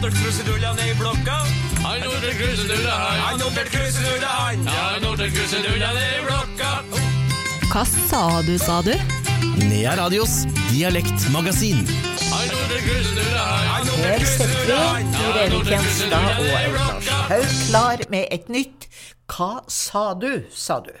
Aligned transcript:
nådde 0.00 0.16
krusedullene 0.16 0.90
i 0.90 0.94
blokka. 0.94 1.36
Han 1.84 2.00
nådde 2.00 2.32
krusedulla, 2.34 2.90
han. 2.90 3.18
Han 3.20 3.40
nådde 3.40 3.64
krusedulla, 3.70 4.26
han. 4.26 4.66
Han 4.66 5.02
Northern-krusedulla 5.02 5.92
ned 5.92 6.12
i 6.18 6.22
blokka. 6.24 6.70
Hva 7.72 7.84
sa 7.84 8.22
du, 8.46 8.58
sa 8.58 8.80
du? 8.82 8.94
Nea 9.68 9.96
Radios 9.96 10.46
dialektmagasin. 10.70 11.84
Her 14.00 14.24
sitter 14.24 14.64
vi, 14.64 15.44
Erik 15.44 15.68
Gjenstad 15.68 16.32
og 16.38 16.48
Lars 16.48 17.12
Haug, 17.28 17.54
klar 17.68 18.04
med 18.08 18.28
et 18.30 18.48
nytt 18.48 18.88
Hva 19.28 19.60
sa 19.68 20.14
du, 20.14 20.46
sa 20.50 20.80
du. 20.80 20.94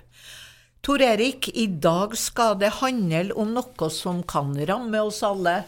Tor 0.84 1.00
Erik, 1.00 1.48
i 1.48 1.66
dag 1.66 2.18
skal 2.18 2.58
det 2.60 2.76
handle 2.82 3.32
om 3.32 3.56
noe 3.56 3.90
som 3.94 4.20
kan 4.22 4.52
ramme 4.68 5.00
oss 5.00 5.24
alle. 5.24 5.62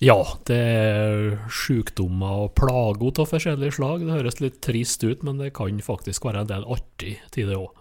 Ja, 0.00 0.14
det 0.46 0.56
er 0.62 1.38
sykdommer 1.50 2.44
og 2.44 2.52
plager 2.58 3.18
av 3.18 3.26
forskjellige 3.32 3.74
slag. 3.80 4.04
Det 4.06 4.14
høres 4.14 4.38
litt 4.40 4.60
trist 4.62 5.02
ut, 5.02 5.24
men 5.26 5.40
det 5.42 5.52
kan 5.58 5.80
faktisk 5.82 6.28
være 6.28 6.44
en 6.44 6.50
del 6.52 6.66
artig 6.70 7.16
til 7.34 7.50
det 7.50 7.56
òg. 7.58 7.72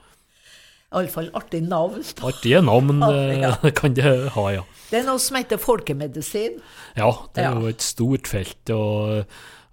Iallfall 0.96 1.28
artig 1.36 1.62
navn. 1.68 2.02
Artige 2.30 2.62
navn 2.64 3.04
Ja. 3.04 3.52
eh, 3.62 3.72
kan 3.80 3.94
det 3.94 4.32
ha, 4.34 4.46
ja. 4.56 4.64
Det 4.90 5.02
er 5.02 5.06
noe 5.10 5.20
som 5.22 5.36
heter 5.38 5.60
folkemedisin. 5.62 6.58
Ja, 6.98 7.12
det 7.36 7.44
er 7.44 7.52
Ja. 7.52 7.60
jo 7.60 7.68
et 7.68 7.84
stort 7.86 8.26
felt 8.32 8.72
og, 8.74 9.26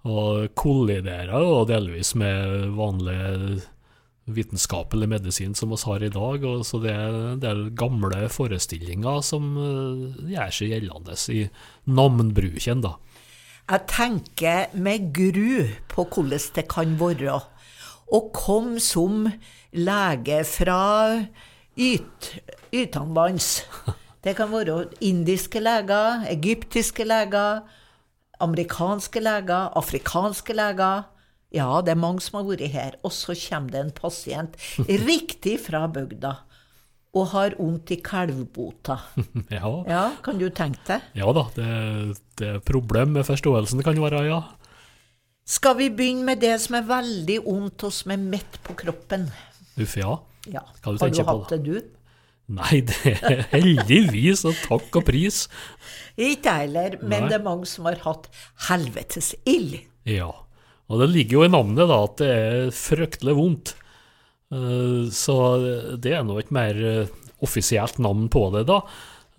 og 0.05 0.49
kolliderer 0.59 1.31
jo 1.39 1.63
delvis 1.65 2.13
med 2.19 2.75
vanlig 2.77 3.63
vitenskapelig 4.25 5.07
medisin 5.09 5.53
som 5.55 5.69
vi 5.73 5.79
har 5.85 6.03
i 6.03 6.11
dag. 6.13 6.45
Og 6.45 6.65
så 6.65 6.79
det 6.83 6.93
er 6.93 7.17
en 7.33 7.41
del 7.43 7.69
gamle 7.77 8.27
forestillinger 8.31 9.21
som 9.25 9.55
eh, 9.57 10.31
gjør 10.33 10.55
seg 10.57 10.73
gjeldende 10.73 11.17
i 11.33 11.43
navnbruken, 11.85 12.85
da. 12.85 12.95
Jeg 13.65 13.81
tenker 13.89 14.73
med 14.77 15.09
gru 15.13 15.65
på 15.89 16.03
hvordan 16.05 16.49
det 16.53 16.67
kan 16.69 16.91
være 16.99 17.39
å 18.13 18.19
komme 18.29 18.77
som 18.83 19.23
lege 19.73 20.43
fra 20.45 20.81
yt, 21.73 22.29
ytene 22.69 23.39
Det 24.21 24.35
kan 24.37 24.51
være 24.51 24.89
indiske 25.01 25.59
leger, 25.59 26.25
egyptiske 26.29 27.03
leger, 27.03 27.65
amerikanske 28.39 29.19
leger, 29.19 29.73
afrikanske 29.77 30.53
leger. 30.53 31.03
Ja, 31.53 31.81
det 31.85 31.93
er 31.93 31.99
mange 32.01 32.23
som 32.25 32.39
har 32.39 32.47
vært 32.49 32.65
her. 32.73 32.97
Og 33.05 33.13
så 33.15 33.35
kommer 33.37 33.71
det 33.71 33.83
en 33.83 33.93
pasient 33.95 34.57
riktig 35.07 35.59
fra 35.63 35.85
bygda 35.87 36.33
og 37.15 37.29
har 37.31 37.53
vondt 37.55 37.93
i 37.95 37.99
kalvbota. 38.03 38.97
Ja, 39.53 39.69
Ja, 39.87 40.03
kan 40.25 40.39
du 40.41 40.49
tenke 40.51 40.81
deg? 40.89 41.05
ja 41.15 41.29
da, 41.31 41.45
det, 41.55 41.67
det 42.41 42.49
er 42.57 42.63
problem 42.67 43.13
med 43.15 43.23
forståelsen 43.27 43.83
kan 43.85 44.01
være, 44.03 44.25
ja. 44.27 44.41
Skal 45.47 45.77
vi 45.77 45.87
begynne 45.93 46.25
med 46.27 46.41
det 46.41 46.57
som 46.59 46.75
er 46.79 46.87
veldig 46.89 47.37
vondt 47.45 47.85
og 47.87 47.93
som 47.93 48.11
er 48.15 48.19
midt 48.19 48.57
på 48.65 48.73
kroppen? 48.81 49.29
Uff, 49.79 49.95
ja. 49.95 50.17
Ja. 50.49 50.63
Hva 50.83 50.95
du 50.95 50.99
Har 51.05 51.13
du 51.13 51.21
på 51.23 51.29
hatt 51.31 51.53
det, 51.53 51.61
du? 51.63 51.75
Nei, 52.55 52.81
det 52.85 53.13
er 53.25 53.45
heldigvis, 53.53 54.43
og 54.45 54.57
takk 54.67 54.99
og 54.99 55.05
pris. 55.07 55.45
Ikke 56.17 56.51
jeg 56.51 56.67
heller, 56.67 56.97
men 57.01 57.23
Nei. 57.25 57.29
det 57.31 57.39
er 57.39 57.45
mange 57.45 57.69
som 57.69 57.87
har 57.87 57.97
hatt 58.03 58.27
helvetes 58.67 59.31
ild. 59.49 59.79
Ja, 60.09 60.31
og 60.85 61.01
det 61.01 61.09
ligger 61.11 61.39
jo 61.39 61.47
i 61.47 61.51
navnet 61.53 61.89
da 61.89 61.97
at 62.05 62.15
det 62.21 62.29
er 62.29 62.71
fryktelig 62.75 63.35
vondt. 63.37 63.73
Eh, 64.53 65.09
Så 65.11 65.35
det 65.97 66.13
er 66.13 66.23
nå 66.25 66.37
et 66.39 66.53
mer 66.53 66.77
eh, 66.77 67.13
offisielt 67.41 67.97
navn 67.99 68.29
på 68.29 68.47
det, 68.53 68.65
da, 68.69 68.81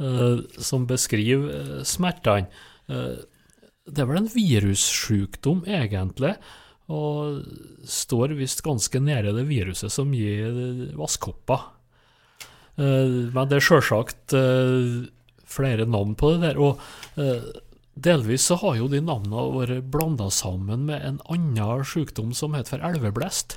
eh, 0.03 0.43
som 0.59 0.87
beskriver 0.87 1.83
smertene. 1.87 2.51
Det 2.87 4.03
er 4.03 4.07
vel 4.07 4.21
en 4.21 4.31
virussjukdom, 4.31 5.65
egentlig, 5.67 6.37
og 6.91 7.41
står 7.87 8.35
visst 8.39 8.63
ganske 8.63 8.99
nære 9.03 9.33
det 9.35 9.43
viruset 9.49 9.91
som 9.91 10.13
gir 10.15 10.55
vasskopper. 10.99 11.65
Men 12.79 13.51
det 13.51 13.59
er 13.59 13.67
sjølsagt 13.67 14.35
flere 15.51 15.87
navn 15.91 16.15
på 16.19 16.35
det 16.35 16.41
der. 16.45 16.61
og 16.63 16.79
Delvis 17.97 18.45
så 18.51 18.59
har 18.61 18.77
jo 18.77 18.89
de 18.93 19.01
navnene 19.01 19.47
vært 19.55 19.87
blanda 19.93 20.27
sammen 20.31 20.85
med 20.91 21.01
en 21.01 21.21
annen 21.33 21.85
sykdom 21.89 22.35
som 22.37 22.53
heter 22.57 22.77
for 22.77 22.85
elveblest. 22.91 23.57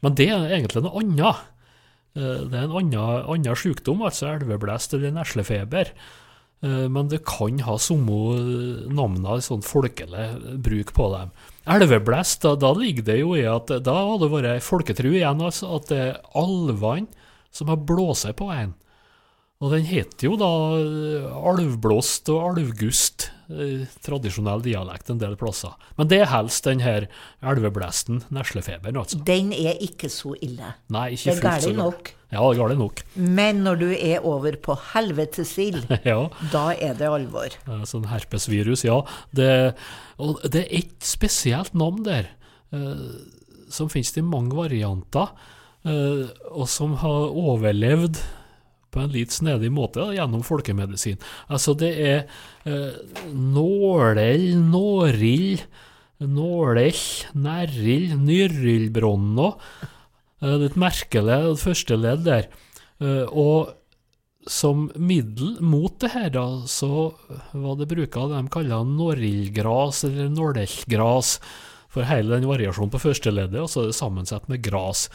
Men 0.00 0.16
det 0.16 0.30
er 0.32 0.48
egentlig 0.56 0.82
noe 0.86 1.02
annet. 1.02 1.42
Eh, 2.16 2.40
Det 2.48 2.56
er 2.56 2.64
en 2.64 2.78
annen, 2.80 3.28
annen 3.28 3.56
sykdom, 3.60 4.00
altså 4.02 4.30
elveblest 4.32 4.94
eller 4.96 5.12
neslefeber. 5.12 5.92
Eh, 6.62 6.88
Men 6.88 7.08
det 7.08 7.24
kan 7.28 7.58
ha 7.60 7.76
samme 7.76 8.88
navnene, 8.88 9.36
sånn 9.44 9.62
folkelig 9.62 10.58
bruk 10.62 10.94
på 10.96 11.10
dem. 11.18 11.30
Elveblest, 11.66 12.40
da, 12.42 12.54
da 12.56 12.72
ligger 12.72 13.04
det 13.04 13.18
jo 13.20 13.34
i 13.36 13.44
at 13.44 13.66
da 13.84 13.92
har 13.94 14.18
det 14.18 14.30
vært 14.32 14.48
ei 14.54 14.60
folketro 14.64 15.12
igjen, 15.12 15.40
altså, 15.44 15.76
at 15.76 15.88
det 15.92 15.98
er 16.08 16.20
alvene 16.34 17.06
som 17.52 17.68
har 17.68 17.76
blåst 17.76 18.32
på 18.36 18.48
en. 18.54 18.74
Og 19.60 19.74
den 19.74 19.84
heter 19.84 20.24
jo 20.30 20.36
da 20.40 20.46
eh, 20.80 21.24
alvblåst 21.50 22.30
og 22.32 22.54
alvgust, 22.54 23.26
eh, 23.52 23.82
tradisjonell 24.00 24.62
dialekt 24.64 25.10
en 25.12 25.18
del 25.20 25.34
plasser. 25.36 25.74
Men 25.98 26.08
det 26.08 26.22
er 26.22 26.30
helst 26.32 26.64
den 26.64 26.80
her 26.80 27.04
elveblesten, 27.44 28.22
neslefeberen, 28.32 28.96
altså. 29.02 29.18
Den 29.28 29.52
er 29.52 29.76
ikke 29.84 30.08
så 30.08 30.32
ille. 30.40 30.70
Nei, 30.88 31.10
Det 31.12 31.18
ikke 31.18 31.34
er 31.34 31.36
fullt 31.36 31.44
så 31.44 31.50
galt 31.50 31.66
galt. 31.68 31.76
nok. 31.82 32.12
Ja, 32.30 32.46
det 32.54 32.64
er 32.64 32.80
nok. 32.80 33.02
Men 33.20 33.60
når 33.66 33.78
du 33.82 33.86
er 33.92 34.24
over 34.32 34.56
på 34.64 34.78
helvetes 34.94 35.52
ild, 35.60 35.84
ja, 36.08 36.18
da 36.54 36.64
er 36.80 36.96
det 36.96 37.12
alvor. 37.12 37.52
sånn 37.90 38.08
herpesvirus, 38.08 38.86
ja. 38.88 39.02
Det, 39.36 39.52
og 40.16 40.40
det 40.48 40.64
er 40.64 40.76
ett 40.80 41.04
spesielt 41.04 41.74
navn 41.76 42.00
der, 42.08 42.32
eh, 42.72 43.06
som 43.68 43.92
finnes 43.92 44.16
i 44.16 44.24
mange 44.24 44.56
varianter, 44.56 45.28
og 45.84 46.66
som 46.68 46.96
har 47.00 47.30
overlevd 47.40 48.18
på 48.90 49.02
en 49.02 49.12
litt 49.14 49.34
snedig 49.34 49.70
måte 49.72 50.02
da, 50.02 50.14
gjennom 50.16 50.42
folkemedisin. 50.46 51.20
Altså 51.52 51.76
det 51.78 51.90
er 52.02 52.18
eh, 52.68 52.98
nålel, 53.30 54.46
nårild, 54.70 55.64
nålel, 56.20 57.02
nærrild, 57.38 58.16
nyrildbronna. 58.20 59.52
Eh, 60.40 60.56
det 60.56 60.64
er 60.64 60.70
et 60.72 60.80
merkelig 60.88 61.42
det 61.50 61.60
første 61.62 62.00
ledd 62.00 62.26
der. 62.26 62.50
Eh, 63.00 63.26
og 63.30 63.76
som 64.50 64.88
middel 64.96 65.58
mot 65.62 65.98
det 66.00 66.12
her, 66.14 66.30
da, 66.32 66.46
så 66.68 67.10
var 67.52 67.76
det 67.78 67.90
bruka 67.90 68.26
det 68.28 68.38
de 68.38 68.52
kaller 68.52 68.86
norildgras, 68.88 70.04
eller 70.08 70.30
nålelgras, 70.32 71.36
for 71.90 72.06
hele 72.06 72.36
den 72.36 72.48
variasjonen 72.48 72.92
på 72.92 73.02
første 73.02 73.32
leddet, 73.34 73.60
og 73.60 73.70
så 73.70 73.84
er 73.84 73.90
det 73.90 73.98
sammensatt 73.98 74.48
med 74.50 74.62
gras. 74.64 75.08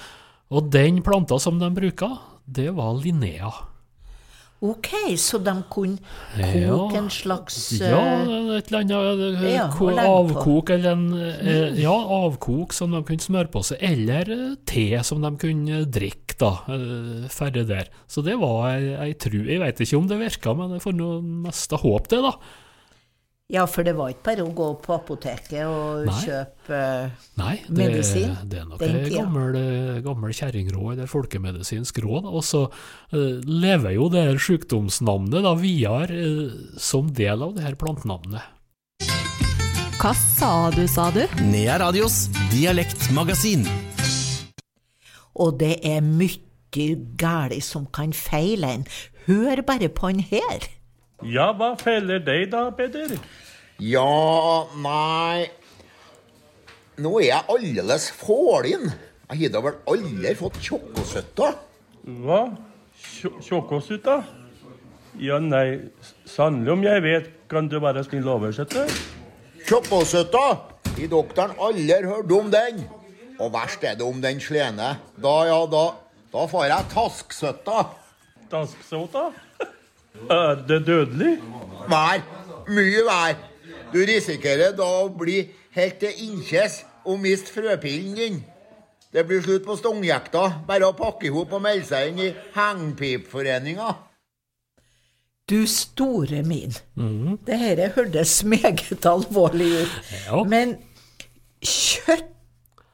Og 0.54 0.70
den 0.74 1.02
planta 1.06 1.40
som 1.42 1.58
de 1.60 1.72
bruka, 1.74 2.12
det 2.46 2.70
var 2.76 2.94
linnea. 3.02 3.52
Ok, 4.66 4.88
så 5.20 5.38
de 5.44 5.52
kunne 5.70 5.98
Ja. 6.40 6.48
koke 6.72 6.98
en 6.98 7.10
slags 7.10 7.58
Ja, 7.78 8.00
et 8.56 8.72
eller 8.72 8.80
annet 8.80 9.44
eh, 9.44 9.54
Ja, 9.54 9.68
avkok, 9.68 10.70
eller 10.70 10.92
en 10.94 11.14
eh, 11.14 11.82
Ja, 11.82 11.92
avkok 11.94 12.74
som 12.74 12.92
de 12.96 13.04
kunne 13.04 13.20
smøre 13.22 13.52
på 13.52 13.62
seg, 13.68 13.78
eller 13.84 14.32
eh, 14.32 14.56
te 14.66 15.04
som 15.04 15.22
de 15.22 15.34
kunne 15.38 15.84
drikke, 15.86 16.38
da, 16.40 16.54
Færre 17.30 17.66
der. 17.68 17.92
Så 18.08 18.24
det 18.24 18.40
var 18.40 18.72
ei, 18.80 19.14
tru. 19.14 19.44
Jeg 19.46 19.60
veit 19.62 19.80
ikke 19.80 19.98
om 20.00 20.08
det 20.08 20.18
virka, 20.20 20.56
men 20.58 20.72
jeg 20.76 20.82
får 20.88 20.96
nå 20.98 21.12
mest 21.46 21.72
håpe 21.72 22.10
det, 22.16 22.24
da. 22.24 22.34
Ja, 23.54 23.68
for 23.70 23.86
det 23.86 23.92
var 23.94 24.10
ikke 24.10 24.26
bare 24.26 24.42
å 24.42 24.54
gå 24.58 24.68
på 24.82 24.94
apoteket 24.96 25.68
og 25.70 26.08
Nei. 26.08 26.16
kjøpe 26.24 26.78
eh, 26.80 27.26
Nei, 27.38 27.52
det, 27.68 27.76
Medisin, 27.78 28.32
det 28.50 28.64
er 28.64 28.66
nok 28.66 28.82
ei 28.82 29.04
gammel, 29.14 29.58
eh, 29.60 30.00
gammel 30.02 30.34
kjerringråd, 30.34 30.96
eller 30.96 31.12
folkemedisinsk 31.12 32.00
råd. 32.02 32.26
Og 32.26 32.42
så 32.42 32.64
uh, 32.66 33.44
lever 33.46 33.94
jo 34.00 34.08
det 34.10 34.24
her 34.32 34.42
sykdomsnavnet 34.42 35.46
da 35.46 35.54
videre 35.60 36.26
uh, 36.26 36.56
som 36.82 37.12
del 37.14 37.46
av 37.46 37.54
det 37.54 37.68
her 37.68 37.78
plantenavnet. 37.78 38.42
Hva 40.02 40.16
sa 40.18 40.72
du, 40.74 40.82
sa 40.90 41.12
du? 41.14 41.22
Nea 41.46 41.78
Radios 41.84 42.24
dialektmagasin. 42.50 43.68
Og 45.38 45.60
det 45.62 45.76
er 45.86 46.02
mye 46.02 46.98
galt 47.22 47.62
som 47.62 47.86
kan 47.94 48.10
feile 48.10 48.74
en. 48.80 48.90
Hør 49.30 49.62
bare 49.70 49.94
på 49.94 50.10
han 50.10 50.26
her. 50.34 50.66
Ja, 51.24 51.52
hva 51.56 51.76
feller 51.80 52.20
deg 52.20 52.50
da, 52.52 52.68
Peder? 52.76 53.16
Ja, 53.80 54.66
nei 54.80 55.48
Nå 56.96 57.18
er 57.20 57.26
jeg 57.28 57.48
aldeles 57.52 58.06
fålin. 58.16 58.86
Jeg 59.28 59.40
har 59.42 59.52
da 59.52 59.62
vel 59.66 59.80
aldri 59.92 60.32
fått 60.40 60.62
tjokkosøtta. 60.64 61.50
Hva? 62.24 62.38
Tjokkosutta? 63.44 64.22
Ja, 65.20 65.42
nei, 65.44 65.92
sannelig 66.28 66.72
om 66.72 66.86
jeg 66.86 67.04
vet, 67.04 67.28
kan 67.52 67.68
du 67.72 67.82
være 67.84 68.06
snill 68.08 68.30
å 68.30 68.38
oversette? 68.38 68.86
Tjokkosøtta! 69.68 70.46
I 70.96 71.12
doktoren 71.12 71.58
aldri 71.60 72.00
hørt 72.08 72.32
om 72.32 72.48
den. 72.54 72.86
Og 73.44 73.52
verst 73.52 73.84
er 73.84 74.00
det 74.00 74.08
om 74.08 74.24
den 74.24 74.40
slene. 74.40 74.94
Da, 75.20 75.36
ja, 75.50 75.60
da. 75.68 75.86
Da 76.32 76.48
får 76.48 76.70
jeg 76.72 76.92
tasksøtta. 76.96 77.88
Dasksåta? 78.52 79.30
Er 80.32 80.64
det 80.68 80.82
dødelig? 80.88 81.36
Vær. 81.90 82.24
Mye 82.68 83.04
vær. 83.06 83.38
Du 83.94 84.00
risikerer 84.02 84.74
da 84.76 84.88
å 85.04 85.10
bli 85.14 85.44
helt 85.76 86.00
til 86.02 86.26
innkjes 86.28 86.82
og 87.06 87.20
miste 87.22 87.54
frøpillen 87.54 88.18
din. 88.18 88.42
Det 89.14 89.24
blir 89.28 89.44
slutt 89.46 89.64
på 89.68 89.78
stongjekta. 89.80 90.48
Bare 90.68 90.90
å 90.90 90.98
pakke 90.98 91.30
i 91.30 91.32
hop 91.32 91.54
og 91.56 91.64
melde 91.64 91.88
seg 91.88 92.10
inn 92.12 92.24
i 92.26 92.34
Hengpipforeninga. 92.58 93.94
Du 95.48 95.62
store 95.70 96.42
min. 96.44 96.74
Det 97.46 97.60
her 97.62 97.84
hørtes 97.96 98.40
meget 98.44 99.06
alvorlig 99.06 99.70
ut. 99.84 99.98
Ja. 100.26 100.42
Men 100.50 100.74
kjøtt 101.62 102.32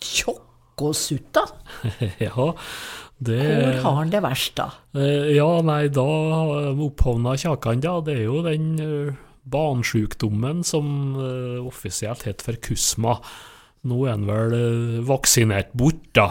tjokkosutta? 0.02 1.46
ja, 2.28 2.52
det 3.22 3.42
Hvor 3.46 3.82
har 3.86 3.98
han 4.02 4.14
det 4.14 4.22
verst, 4.26 4.56
da? 4.58 4.72
Eh, 4.98 5.36
Ja, 5.36 5.50
nei, 5.66 5.86
da 5.94 6.06
opphovna 6.74 7.36
kjakan, 7.38 7.84
da. 7.84 8.00
Det 8.06 8.16
er 8.18 8.24
jo 8.26 8.42
den 8.46 8.72
uh, 8.82 9.20
barnsjukdommen 9.52 10.64
som 10.66 11.16
eh, 11.18 11.60
offisielt 11.66 12.26
het 12.28 12.44
for 12.46 12.58
kusma. 12.62 13.18
Nå 13.90 14.06
er 14.06 14.16
han 14.16 14.28
vel 14.30 14.56
eh, 14.58 14.98
vaksinert 15.08 15.74
bort, 15.78 16.04
da. 16.18 16.30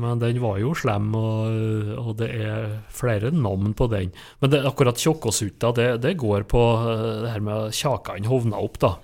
Men 0.00 0.18
den 0.18 0.40
var 0.42 0.58
jo 0.58 0.72
slem, 0.74 1.12
og, 1.14 1.98
og 2.00 2.14
det 2.18 2.30
er 2.34 2.78
flere 2.90 3.30
navn 3.30 3.76
på 3.78 3.86
den. 3.92 4.10
Men 4.42 4.50
det, 4.50 4.64
akkurat 4.66 4.98
tjokkåsutta, 4.98 5.70
det, 5.76 5.88
det 6.02 6.16
går 6.18 6.48
på 6.50 6.62
eh, 6.80 7.10
det 7.24 7.34
her 7.36 7.44
med 7.44 7.76
kjakan 7.76 8.30
hovna 8.30 8.62
opp, 8.64 8.80
da. 8.82 8.96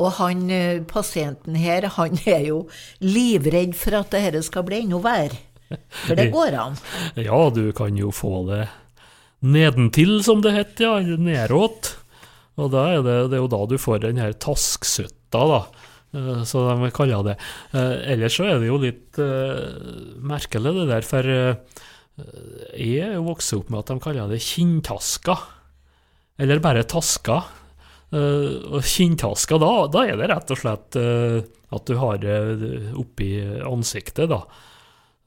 Og 0.00 0.14
han 0.16 0.46
eh, 0.52 0.80
pasienten 0.88 1.58
her, 1.60 1.86
han 1.96 2.16
er 2.24 2.46
jo 2.48 2.60
livredd 3.04 3.76
for 3.78 3.98
at 4.00 4.12
det 4.14 4.24
dette 4.30 4.44
skal 4.46 4.64
bli 4.66 4.82
enda 4.86 5.00
verre. 5.04 5.40
For 6.02 6.18
det 6.18 6.30
går 6.34 6.56
an. 6.58 6.78
Ja, 7.28 7.40
du 7.54 7.68
kan 7.76 7.98
jo 7.98 8.10
få 8.14 8.42
det 8.48 8.64
nedentil, 9.40 10.16
som 10.26 10.40
det 10.44 10.54
heter, 10.56 11.04
ja, 11.04 11.18
nedåt. 11.20 11.94
Og 12.60 12.72
da 12.72 12.88
er 12.96 13.04
det, 13.06 13.18
det 13.30 13.38
er 13.38 13.44
jo 13.44 13.52
da 13.52 13.60
du 13.70 13.76
får 13.80 14.02
den 14.02 14.18
her 14.20 14.34
tasksutta, 14.34 15.44
da, 15.52 15.60
eh, 16.16 16.42
så 16.48 16.64
de 16.72 16.90
kaller 16.96 17.22
det. 17.30 17.36
Eh, 17.70 17.94
ellers 18.16 18.40
så 18.40 18.48
er 18.50 18.58
det 18.58 18.72
jo 18.72 18.80
litt 18.82 19.20
merkelig 20.20 20.74
det 20.80 20.88
der, 20.90 21.06
for 21.06 21.30
jeg 22.76 23.06
er 23.06 23.14
jo 23.14 23.28
vokst 23.30 23.54
opp 23.56 23.70
med 23.72 23.84
at 23.84 23.94
de 23.94 24.02
kaller 24.02 24.28
det 24.28 24.42
kinntasker. 24.44 25.46
eller 26.40 26.60
bare 26.60 26.82
taska. 26.88 27.38
Eh, 28.10 28.56
og 28.74 28.82
kinntaska, 28.82 29.58
da, 29.62 29.70
da 29.92 30.02
er 30.08 30.18
det 30.18 30.30
rett 30.32 30.50
og 30.50 30.58
slett 30.58 30.98
eh, 30.98 31.38
at 31.70 31.86
du 31.86 31.94
har 32.00 32.18
det 32.18 32.38
oppi 32.98 33.36
ansiktet, 33.62 34.32
da. 34.32 34.42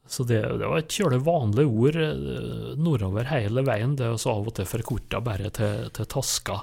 Så 0.04 0.26
det, 0.28 0.42
det 0.60 0.68
var 0.68 0.82
et 0.82 0.92
kjølig 0.92 1.22
vanlig 1.24 1.64
ord 1.64 1.96
eh, 1.96 2.74
nordover 2.76 3.30
hele 3.30 3.64
veien, 3.64 3.96
det 3.96 4.10
er 4.10 4.20
så 4.20 4.34
av 4.36 4.50
og 4.50 4.58
til 4.58 4.68
forkorta 4.68 5.22
bare 5.24 5.48
til, 5.56 5.88
til 5.96 6.10
taska. 6.12 6.60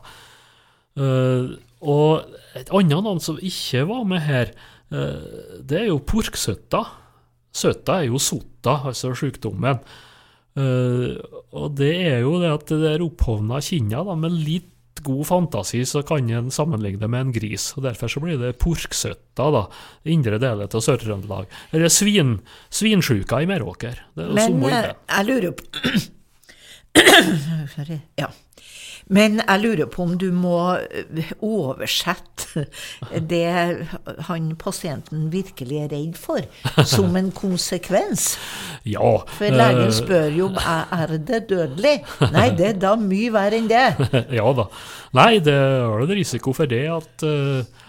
Eh, 1.01 1.49
og 1.81 2.37
et 2.59 2.69
annet 2.69 3.01
navn 3.01 3.21
som 3.23 3.41
ikke 3.41 3.87
var 3.89 4.05
med 4.05 4.21
her, 4.27 4.53
eh, 4.93 5.57
det 5.57 5.79
er 5.79 5.89
jo 5.89 6.03
porksøtta. 6.05 6.85
Søtta 7.51 7.97
er 7.99 8.11
jo 8.11 8.21
sota, 8.21 8.77
altså 8.91 9.15
sykdommen. 9.17 9.81
Eh, 10.51 11.17
og 11.57 11.73
det 11.79 11.95
er 12.11 12.21
jo 12.21 12.37
det 12.43 12.51
at 12.53 12.69
det 12.69 12.83
der 12.83 13.05
opphovna 13.07 13.57
kinna, 13.63 14.05
da, 14.05 14.15
med 14.19 14.37
litt 14.37 14.70
god 14.99 15.27
fantasi, 15.27 15.85
så 15.85 16.03
kan 16.05 16.29
en 16.29 16.51
sammenligne 16.51 17.07
med 17.07 17.21
en 17.27 17.31
gris. 17.35 17.71
og 17.77 17.83
Derfor 17.87 18.11
så 18.11 18.21
blir 18.23 18.37
det 18.41 18.57
porksøtta, 18.61 19.47
da, 19.55 19.63
indre 20.03 20.37
deler 20.41 20.67
av 20.69 20.83
Sør-Trøndelag. 20.85 21.49
Eller 21.71 21.89
svin, 21.93 22.39
svinsjuka 22.69 23.41
i 23.41 23.49
Meråker. 23.49 24.03
Det 24.15 24.27
er 24.27 24.33
Men 24.37 24.63
eh, 24.69 24.91
jeg 25.17 25.29
lurer 25.29 25.51
på 25.57 25.63
Sorry. 27.75 28.01
Ja. 28.19 28.27
Men 29.09 29.39
jeg 29.41 29.61
lurer 29.63 29.89
på 29.91 30.03
om 30.05 30.13
du 30.19 30.29
må 30.35 30.57
eh, 30.77 31.31
oversette 31.41 32.65
det 33.31 33.45
han 34.27 34.51
pasienten 34.59 35.29
virkelig 35.33 35.83
er 35.85 35.91
redd 35.93 36.17
for, 36.19 36.45
som 36.87 37.15
en 37.19 37.31
konsekvens. 37.35 38.35
Ja. 38.87 39.13
For 39.37 39.51
legen 39.51 39.87
eh, 39.87 39.95
spør 39.95 40.29
jo 40.35 40.49
om 40.51 40.59
er 40.61 41.15
det 41.17 41.45
dødelig. 41.49 41.95
Nei, 42.33 42.49
det 42.57 42.67
er 42.73 42.81
da 42.81 42.95
mye 42.99 43.31
verre 43.33 43.61
enn 43.61 43.71
det. 43.71 43.85
ja 44.39 44.51
da. 44.57 44.67
Nei, 45.17 45.31
det 45.43 45.55
er 45.55 46.05
en 46.05 46.15
risiko 46.15 46.53
for 46.55 46.69
det 46.71 46.85
at 46.91 47.25
eh, 47.27 47.81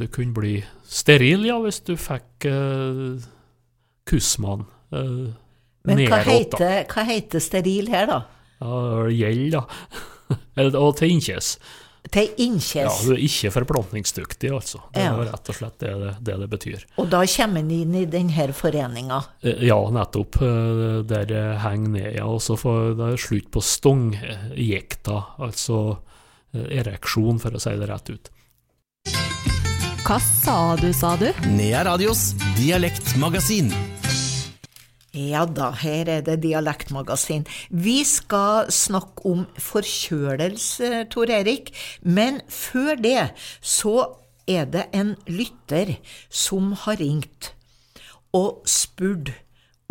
du 0.00 0.08
kunne 0.12 0.34
bli 0.36 0.56
steril, 0.92 1.46
ja, 1.48 1.58
hvis 1.62 1.80
du 1.86 1.94
fikk 2.00 2.46
uh, 2.50 3.20
kusmann 4.08 4.64
uh, 4.92 5.28
Men 5.88 6.02
hva 6.10 6.20
heter, 6.26 6.82
hva 6.90 7.04
heter 7.08 7.42
steril 7.42 7.90
her, 7.92 8.08
da? 8.10 8.18
Ja, 8.62 9.06
gjeld, 9.10 9.56
da. 9.56 10.08
Eller- 10.56 10.78
og 10.78 10.96
til 10.96 11.10
innkjes. 11.10 11.58
Til 12.10 12.28
innkjes? 12.36 12.74
Ja, 12.74 12.90
du 13.06 13.12
er 13.14 13.20
ikke 13.22 13.52
forplantningsdyktig, 13.54 14.50
altså. 14.50 14.80
Det 14.92 15.02
er 15.04 15.12
Ja. 15.14 15.30
rett 15.32 15.48
og 15.48 15.54
slett 15.54 15.78
det 15.78 15.92
det, 16.00 16.14
det, 16.24 16.34
det 16.40 16.48
betyr. 16.50 16.84
Og 16.98 17.08
da 17.08 17.20
kommer 17.24 17.58
en 17.60 17.70
inn 17.70 17.94
i 17.94 18.04
denne 18.06 18.52
foreninga. 18.52 19.20
Eh, 19.44 19.62
Ja, 19.68 19.76
nettopp. 19.88 20.36
eh, 20.42 21.02
Der 21.06 21.24
det 21.24 21.60
henger 21.60 21.88
ned, 21.88 22.14
ja. 22.16 22.24
Og 22.26 22.40
så 22.40 22.56
får 22.58 22.96
det 22.98 23.20
slutt 23.20 23.50
på 23.52 23.62
stongjekta, 23.62 25.24
altså 25.38 25.98
eh, 26.54 26.82
ereksjon, 26.82 27.38
for 27.40 27.50
å 27.50 27.60
si 27.60 27.70
det 27.78 27.88
rett 27.88 28.10
ut. 28.10 28.28
Hva 30.04 30.18
sa 30.20 30.74
du, 30.76 30.92
sa 30.92 31.14
du? 31.16 31.32
Nea 31.46 31.84
Radios 31.84 32.32
dialektmagasin. 32.58 33.70
Ja 35.12 35.44
da, 35.44 35.74
her 35.76 36.08
er 36.08 36.22
det 36.24 36.38
Dialektmagasin. 36.40 37.44
Vi 37.68 37.98
skal 38.08 38.70
snakke 38.72 39.26
om 39.28 39.42
forkjølelse, 39.60 41.04
Tor 41.12 41.28
Erik, 41.28 41.68
men 42.00 42.40
før 42.48 42.96
det 42.96 43.26
så 43.60 44.16
er 44.48 44.64
det 44.72 44.86
en 44.96 45.12
lytter 45.28 45.98
som 46.32 46.72
har 46.86 46.96
ringt 47.02 47.52
og 48.32 48.64
spurt 48.64 49.34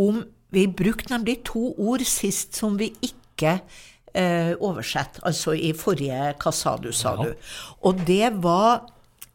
om 0.01 0.25
Vi 0.51 0.65
brukte 0.67 1.13
nemlig 1.13 1.45
to 1.47 1.69
ord 1.79 2.01
sist 2.03 2.57
som 2.59 2.73
vi 2.75 2.89
ikke 2.99 3.61
eh, 4.13 4.51
oversett, 4.59 5.21
altså 5.23 5.53
i 5.55 5.69
forrige 5.71 6.33
Hva 6.41 6.51
sa 6.51 6.73
du, 6.75 6.89
sa 6.91 7.13
du. 7.15 7.29
Og 7.87 8.01
det 8.07 8.33
var 8.43 8.81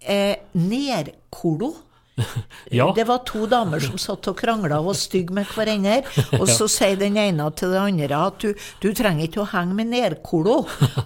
eh, 0.03 0.37
nedkolo. 0.53 1.73
Ja. 2.71 2.93
Det 2.97 3.05
var 3.07 3.19
to 3.29 3.47
damer 3.47 3.81
som 3.81 3.99
satt 4.01 4.27
og 4.27 4.39
krangla 4.41 4.81
og 4.81 4.89
var 4.89 4.97
stygge 4.99 5.35
med 5.37 5.47
hverandre. 5.55 6.01
Og 6.41 6.49
så 6.51 6.67
sier 6.71 6.97
den 6.99 7.19
ene 7.21 7.47
til 7.55 7.71
den 7.75 8.01
andre 8.01 8.23
at 8.27 8.41
du, 8.43 8.65
du 8.83 8.89
trenger 8.97 9.29
ikke 9.29 9.45
å 9.45 9.49
henge 9.53 9.77
med 9.79 9.93
nedkolo. 9.93 10.57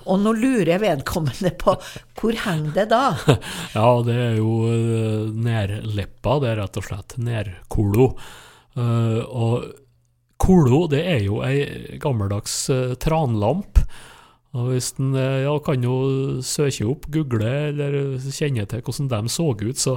Og 0.06 0.22
nå 0.22 0.32
lurer 0.38 0.80
vedkommende 0.82 1.52
på 1.60 1.76
hvor 2.20 2.40
henger 2.46 2.72
det 2.78 2.86
da? 2.94 3.04
Ja, 3.76 3.90
det 4.06 4.16
er 4.16 4.38
jo 4.38 4.54
nedleppa, 4.70 5.80
nærleppa, 5.90 6.38
det 6.42 6.50
er 6.50 6.58
rett 6.62 6.80
og 6.80 6.86
slett 6.86 7.16
nærkolo. 7.20 8.08
Eh, 8.78 9.20
og 9.26 9.68
kolo, 10.40 10.86
det 10.90 11.02
er 11.04 11.20
jo 11.26 11.42
ei 11.44 11.98
gammeldags 12.00 12.54
uh, 12.72 12.94
tranlamp. 13.00 13.82
Og 14.58 14.72
hvis 14.72 14.88
en 14.98 15.14
eh, 15.14 15.44
ja, 15.44 15.52
kan 15.62 15.84
jo 15.84 15.96
søke 16.42 16.88
opp, 16.90 17.06
google 17.14 17.50
eller 17.70 17.98
kjenne 18.34 18.66
til 18.70 18.82
hvordan 18.82 19.10
de 19.12 19.30
så 19.30 19.46
ut, 19.54 19.78
så 19.78 19.96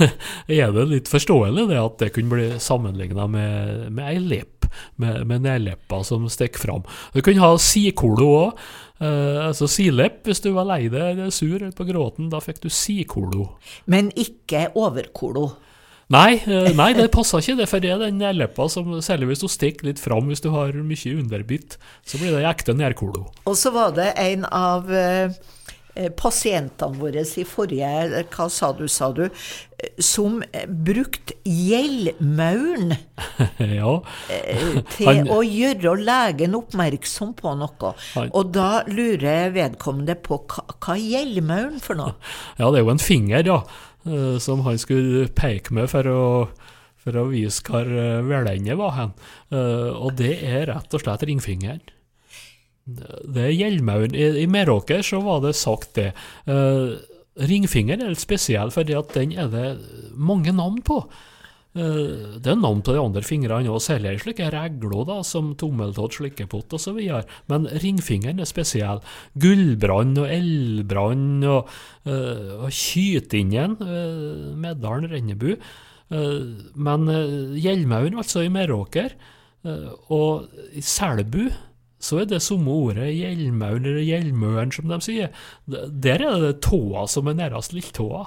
er 0.60 0.72
det 0.72 0.86
litt 0.88 1.10
forståelig 1.10 1.66
det 1.68 1.80
at 1.80 1.98
det 2.00 2.12
kunne 2.16 2.32
bli 2.32 2.46
sammenligna 2.62 3.28
med, 3.28 3.90
med 3.92 4.06
ei 4.08 4.22
lepp, 4.24 4.70
med, 5.02 5.26
med 5.28 5.44
nedleppa 5.44 6.00
som 6.06 6.24
stikker 6.32 6.64
fram. 6.64 6.86
Du 7.12 7.20
kunne 7.20 7.44
ha 7.44 7.58
sikolo 7.60 8.30
òg. 8.38 8.62
Eh, 9.04 9.36
altså 9.44 9.68
silepp, 9.68 10.22
hvis 10.28 10.40
du 10.44 10.54
var 10.56 10.68
lei 10.68 10.86
deg 10.88 11.14
eller 11.14 11.34
sur 11.34 11.58
eller 11.58 11.76
på 11.76 11.88
gråten, 11.88 12.32
da 12.32 12.40
fikk 12.44 12.64
du 12.64 12.70
sikolo. 12.72 13.50
Men 13.84 14.08
ikke 14.16 14.70
overkolo. 14.80 15.50
Nei, 16.10 16.40
eh, 16.42 16.72
nei, 16.74 16.88
det 16.98 17.10
passer 17.14 17.38
ikke 17.38 17.58
det, 17.60 17.68
for 17.70 17.78
det 17.84 17.92
er 17.94 18.00
den 18.02 18.18
leppa 18.34 18.66
som, 18.72 18.96
særlig 19.04 19.28
hvis 19.30 19.44
du 19.44 19.48
stikker 19.52 19.86
litt 19.86 20.00
fram 20.02 20.26
hvis 20.32 20.42
du 20.42 20.50
har 20.50 20.72
mye 20.74 21.12
underbitt, 21.20 21.76
så 22.02 22.18
blir 22.18 22.34
det 22.34 22.42
ekte 22.50 22.74
nærkolo. 22.74 23.28
Og 23.46 23.54
så 23.58 23.70
var 23.74 23.92
det 23.94 24.08
en 24.18 24.42
av 24.50 24.90
eh, 24.90 25.30
pasientene 26.18 26.98
våre 26.98 27.22
i 27.22 27.44
forrige 27.46 27.88
eh, 28.08 28.24
Hva 28.34 28.48
sa 28.50 28.72
du, 28.74 28.86
sa 28.90 29.12
du? 29.14 29.28
Som 30.02 30.40
brukte 30.66 31.34
gjeldmauren 31.46 32.90
ja. 33.80 33.92
til 34.96 35.08
Han- 35.08 35.30
å 35.32 35.40
gjøre 35.46 35.94
legen 36.04 36.56
oppmerksom 36.58 37.32
på 37.38 37.54
noe. 37.60 37.92
Han- 38.16 38.32
Og 38.34 38.50
da 38.54 38.82
lurer 38.90 39.54
vedkommende 39.54 40.18
på 40.20 40.40
hva, 40.50 40.66
hva 40.74 40.98
gjeldmauren 41.00 41.78
for 41.80 41.94
noe? 42.02 42.16
ja, 42.58 42.66
det 42.70 42.80
er 42.82 42.84
jo 42.84 42.92
en 42.96 43.02
finger, 43.02 43.46
ja, 43.46 43.60
som 44.42 44.62
han 44.66 44.78
skulle 44.80 45.28
peke 45.36 45.74
med 45.76 45.88
for 45.92 46.06
å, 46.10 46.24
for 47.00 47.16
å 47.20 47.28
vise 47.30 47.62
hvor 47.66 47.86
eh, 47.88 48.20
velendet 48.26 48.78
var 48.80 48.94
hen. 48.98 49.14
Eh, 49.54 49.88
Og 49.96 50.14
det 50.20 50.34
er 50.46 50.68
rett 50.72 50.94
og 50.96 51.04
slett 51.04 51.24
ringfingeren. 51.28 51.82
Det 52.90 53.42
er 53.44 53.54
hjelmauren. 53.54 54.16
I, 54.16 54.42
I 54.42 54.46
Meråker 54.50 55.02
så 55.06 55.20
var 55.22 55.42
det 55.44 55.52
sagt 55.54 55.94
det. 55.94 56.08
ringfingeren 57.38 58.02
er 58.02 58.10
litt 58.14 58.22
spesiell, 58.22 58.72
fordi 58.74 58.96
at 58.98 59.12
den 59.14 59.32
er 59.38 59.50
det 59.52 59.66
mange 60.16 60.50
navn 60.56 60.80
på. 60.82 61.04
Eh, 61.74 62.38
Det 62.42 62.50
er 62.50 62.56
noen 62.58 62.82
på 62.82 62.94
de 62.94 62.98
andre 63.02 63.22
fingrene 63.22 63.70
òg, 63.70 63.78
særlig 63.84 64.16
slike 64.24 64.48
regler 64.50 65.04
da, 65.06 65.20
som 65.22 65.54
tommeltott, 65.54 66.16
slikkepott 66.18 66.72
osv. 66.74 66.98
Men 67.48 67.68
ringfingeren 67.70 68.40
er 68.40 68.48
spesiell. 68.50 69.00
Gullbrann 69.38 70.16
og 70.18 70.26
eldbrann 70.26 71.44
og, 71.44 71.70
uh, 72.06 72.64
og 72.64 72.74
Kytingen, 72.74 73.78
uh, 73.80 74.50
Meddalen, 74.56 75.10
Rennebu. 75.10 75.54
Eh, 76.10 76.46
men 76.74 77.06
Hjelmauren, 77.54 78.18
altså 78.18 78.42
i 78.42 78.50
Meråker, 78.52 79.14
eh, 79.64 79.90
og 80.10 80.48
i 80.74 80.82
Selbu 80.82 81.50
så 82.00 82.22
er 82.22 82.30
det 82.30 82.40
samme 82.42 82.72
ordet, 82.72 83.10
hjelmauren 83.12 83.84
eller 83.84 84.06
hjelmøren, 84.06 84.72
som 84.72 84.88
de 84.88 84.98
sier. 85.04 85.34
Der 85.68 86.24
er 86.24 86.38
det 86.40 86.62
tåa 86.64 87.04
som 87.12 87.28
er 87.28 87.36
nærmest 87.36 87.74
lilltåa. 87.76 88.24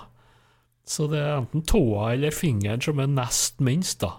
Så 0.87 1.07
det 1.11 1.21
er 1.21 1.37
enten 1.37 1.63
tåa 1.67 2.13
eller 2.13 2.35
fingeren 2.35 2.83
som 2.83 2.99
er 2.99 3.11
nest 3.11 3.63
minst, 3.63 4.01
da. 4.03 4.17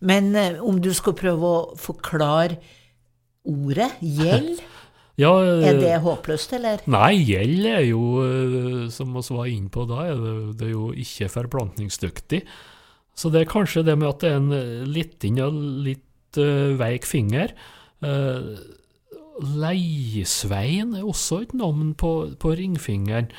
Men 0.00 0.34
eh, 0.36 0.62
om 0.62 0.80
du 0.82 0.92
skal 0.96 1.16
prøve 1.16 1.52
å 1.52 1.60
forklare 1.80 2.58
ordet 3.46 3.92
gjeld, 4.00 4.60
Ja, 5.16 5.30
er 5.40 5.78
det 5.80 5.92
eh, 5.94 6.02
håpløst, 6.04 6.52
eller? 6.58 6.82
Nei, 6.92 7.14
gjeld 7.24 7.64
er 7.70 7.84
jo, 7.88 8.00
eh, 8.20 8.80
som 8.92 9.14
vi 9.16 9.22
var 9.32 9.46
inne 9.48 9.72
på 9.72 9.86
da, 9.88 10.10
det, 10.12 10.32
det 10.60 10.66
er 10.68 10.74
jo 10.74 10.90
ikke 10.92 11.30
forplantningsdyktig. 11.32 12.42
Så 13.16 13.32
det 13.32 13.42
er 13.42 13.48
kanskje 13.48 13.86
det 13.86 13.94
med 13.96 14.10
at 14.10 14.20
det 14.20 14.28
er 14.28 14.42
en 14.42 14.52
eh, 14.52 14.84
liten 14.84 15.40
og 15.40 15.56
litt 15.86 16.36
uh, 16.36 16.76
veik 16.76 17.08
finger. 17.08 17.54
Uh, 18.04 18.60
Leisveien 19.56 20.92
er 20.98 21.08
også 21.08 21.40
et 21.46 21.54
navn 21.56 21.94
på, 21.96 22.12
på 22.36 22.52
ringfingeren. 22.60 23.30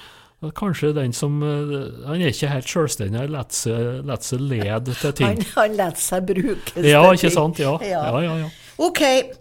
Kanskje 0.54 0.92
den 0.94 1.14
som 1.18 1.40
eh, 1.42 2.06
Han 2.06 2.22
er 2.22 2.30
ikke 2.30 2.52
helt 2.52 2.70
selvstendig, 2.70 3.18
han 3.24 3.32
lar 3.34 3.48
seg, 3.50 4.04
seg 4.22 4.44
lede 4.46 4.94
til 4.94 5.16
ting. 5.18 5.28
Han, 5.32 5.46
han 5.56 5.78
lar 5.80 5.96
seg 5.98 6.28
brukes 6.30 6.76
Ja, 6.86 7.02
til 7.08 7.18
ikke 7.18 7.22
ting. 7.26 7.36
sant? 7.40 7.60
Ja, 7.64 7.74
ja, 7.82 8.04
Ja. 8.06 8.22
ja. 8.28 8.38
ja. 8.46 8.50
Ok, 8.78 9.00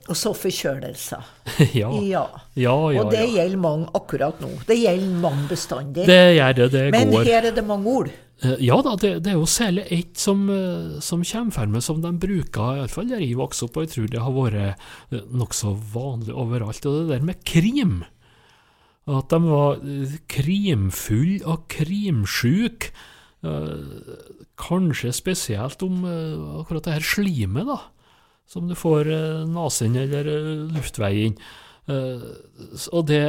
og 0.08 0.16
så 0.16 0.30
forkjølelser. 0.32 1.20
Ja, 1.76 1.90
Ja. 2.00 2.22
ja, 2.56 2.76
ja, 2.94 3.02
Og 3.02 3.10
det 3.12 3.26
gjelder 3.34 3.60
mange 3.60 3.90
akkurat 3.92 4.40
nå. 4.40 4.48
Det 4.66 4.78
gjelder 4.80 5.18
mange 5.20 5.44
bestandig. 5.50 6.06
Det 6.08 6.22
gjør 6.38 6.54
det, 6.62 6.70
det 6.72 6.84
Men 6.96 7.12
går. 7.12 7.24
her 7.28 7.50
er 7.50 7.58
det 7.58 7.66
mange 7.68 7.92
ord. 7.98 8.08
Eh, 8.40 8.56
Ja 8.64 8.80
da, 8.80 8.96
det, 8.96 9.10
det 9.26 9.34
er 9.34 9.36
jo 9.36 9.44
særlig 9.44 9.84
ett 9.92 10.16
som, 10.16 10.48
eh, 10.48 10.96
som 11.04 11.20
kommer 11.28 11.52
frem 11.52 11.76
som 11.84 12.00
de 12.00 12.14
bruker, 12.24 12.80
iallfall 12.80 13.12
der 13.12 13.20
jeg 13.20 13.36
vokste 13.36 13.68
opp, 13.68 13.76
og 13.76 13.84
jeg 13.84 13.92
tror 13.98 14.08
det 14.16 14.24
har 14.24 14.32
vært 14.32 15.22
nokså 15.44 15.76
vanlig 15.92 16.32
overalt, 16.32 16.88
og 16.88 17.02
det 17.02 17.18
der 17.18 17.28
med 17.28 17.44
krim. 17.44 17.98
At 19.06 19.30
de 19.30 19.38
var 19.44 19.76
krimfulle 19.78 20.22
krimfull 20.26 21.36
og 21.46 21.68
krimsjuk. 21.70 22.88
Eh, 23.46 24.16
Kanskje 24.58 25.12
spesielt 25.14 25.82
om 25.86 26.00
eh, 26.08 26.40
akkurat 26.62 26.88
det 26.88 26.96
her 26.96 27.06
slimet, 27.06 27.68
da. 27.68 27.78
Som 28.50 28.66
du 28.70 28.74
får 28.78 29.10
eh, 29.12 29.44
nesen 29.46 29.94
eller 30.00 30.26
eh, 30.32 30.66
luftveien. 30.74 31.38
Eh, 31.86 32.26
Og 32.90 33.06
det, 33.06 33.22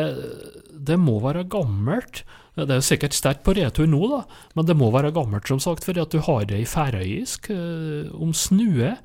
det 0.73 0.97
må 0.97 1.19
være 1.21 1.45
gammelt. 1.45 2.23
Det 2.57 2.71
er 2.71 2.79
jo 2.81 2.87
sikkert 2.87 3.13
sterkt 3.13 3.43
på 3.45 3.53
retur 3.53 3.85
nå, 3.85 4.01
da, 4.09 4.23
men 4.57 4.65
det 4.65 4.73
må 4.79 4.89
være 4.89 5.13
gammelt, 5.13 5.45
som 5.45 5.59
sagt, 5.61 5.85
fordi 5.85 6.01
at 6.01 6.09
du 6.09 6.23
har 6.25 6.47
det 6.49 6.63
i 6.63 6.65
færøyisk 6.65 7.51
eh, 7.53 8.09
om 8.17 8.33
snue. 8.33 8.95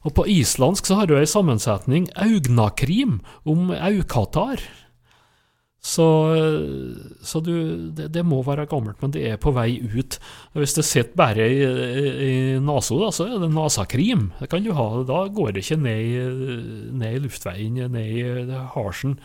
Og 0.00 0.14
på 0.16 0.24
islandsk 0.32 0.88
så 0.88 0.96
har 0.96 1.10
du 1.10 1.18
ei 1.18 1.26
sammensetning 1.28 2.08
augnakrim 2.16 3.18
om 3.44 3.68
aukatar. 3.76 4.62
Så, 5.80 6.04
så 7.24 7.40
du, 7.40 7.54
det, 7.96 8.10
det 8.12 8.22
må 8.28 8.42
være 8.44 8.66
gammelt, 8.68 8.98
men 9.00 9.14
det 9.14 9.22
er 9.30 9.38
på 9.40 9.52
vei 9.56 9.78
ut. 9.80 10.18
Hvis 10.52 10.74
det 10.76 10.84
sitter 10.84 11.16
bare 11.16 11.46
i, 11.48 11.62
i 12.26 12.34
nesa, 12.60 13.08
så 13.16 13.24
er 13.24 13.38
det 13.40 13.48
nasakrim. 13.54 14.26
Det 14.42 14.50
kan 14.52 14.62
du 14.66 14.74
ha. 14.76 14.88
Da 15.08 15.22
går 15.32 15.54
det 15.56 15.62
ikke 15.64 15.78
ned, 15.80 16.92
ned 17.00 17.16
i 17.16 17.22
luftveien, 17.24 17.80
ned 17.96 18.12
i 18.12 18.60
harsen. 18.74 19.16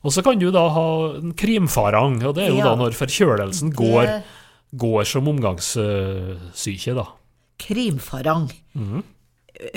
Og 0.00 0.14
så 0.16 0.24
kan 0.24 0.40
du 0.40 0.48
da 0.54 0.62
ha 0.72 0.86
en 1.18 1.34
krimfarang, 1.36 2.22
og 2.24 2.32
det 2.38 2.46
er 2.46 2.54
jo 2.54 2.62
Ja. 2.62 2.70
da 2.70 2.76
når 2.80 2.96
forkjølelsen 2.96 3.74
går, 3.76 4.02
Det- 4.08 4.22
går 4.80 5.04
som 5.04 5.28
omgangssyke, 5.28 6.94
da. 6.96 7.04
Krimfarang. 7.60 8.48
Mhm. 8.72 9.02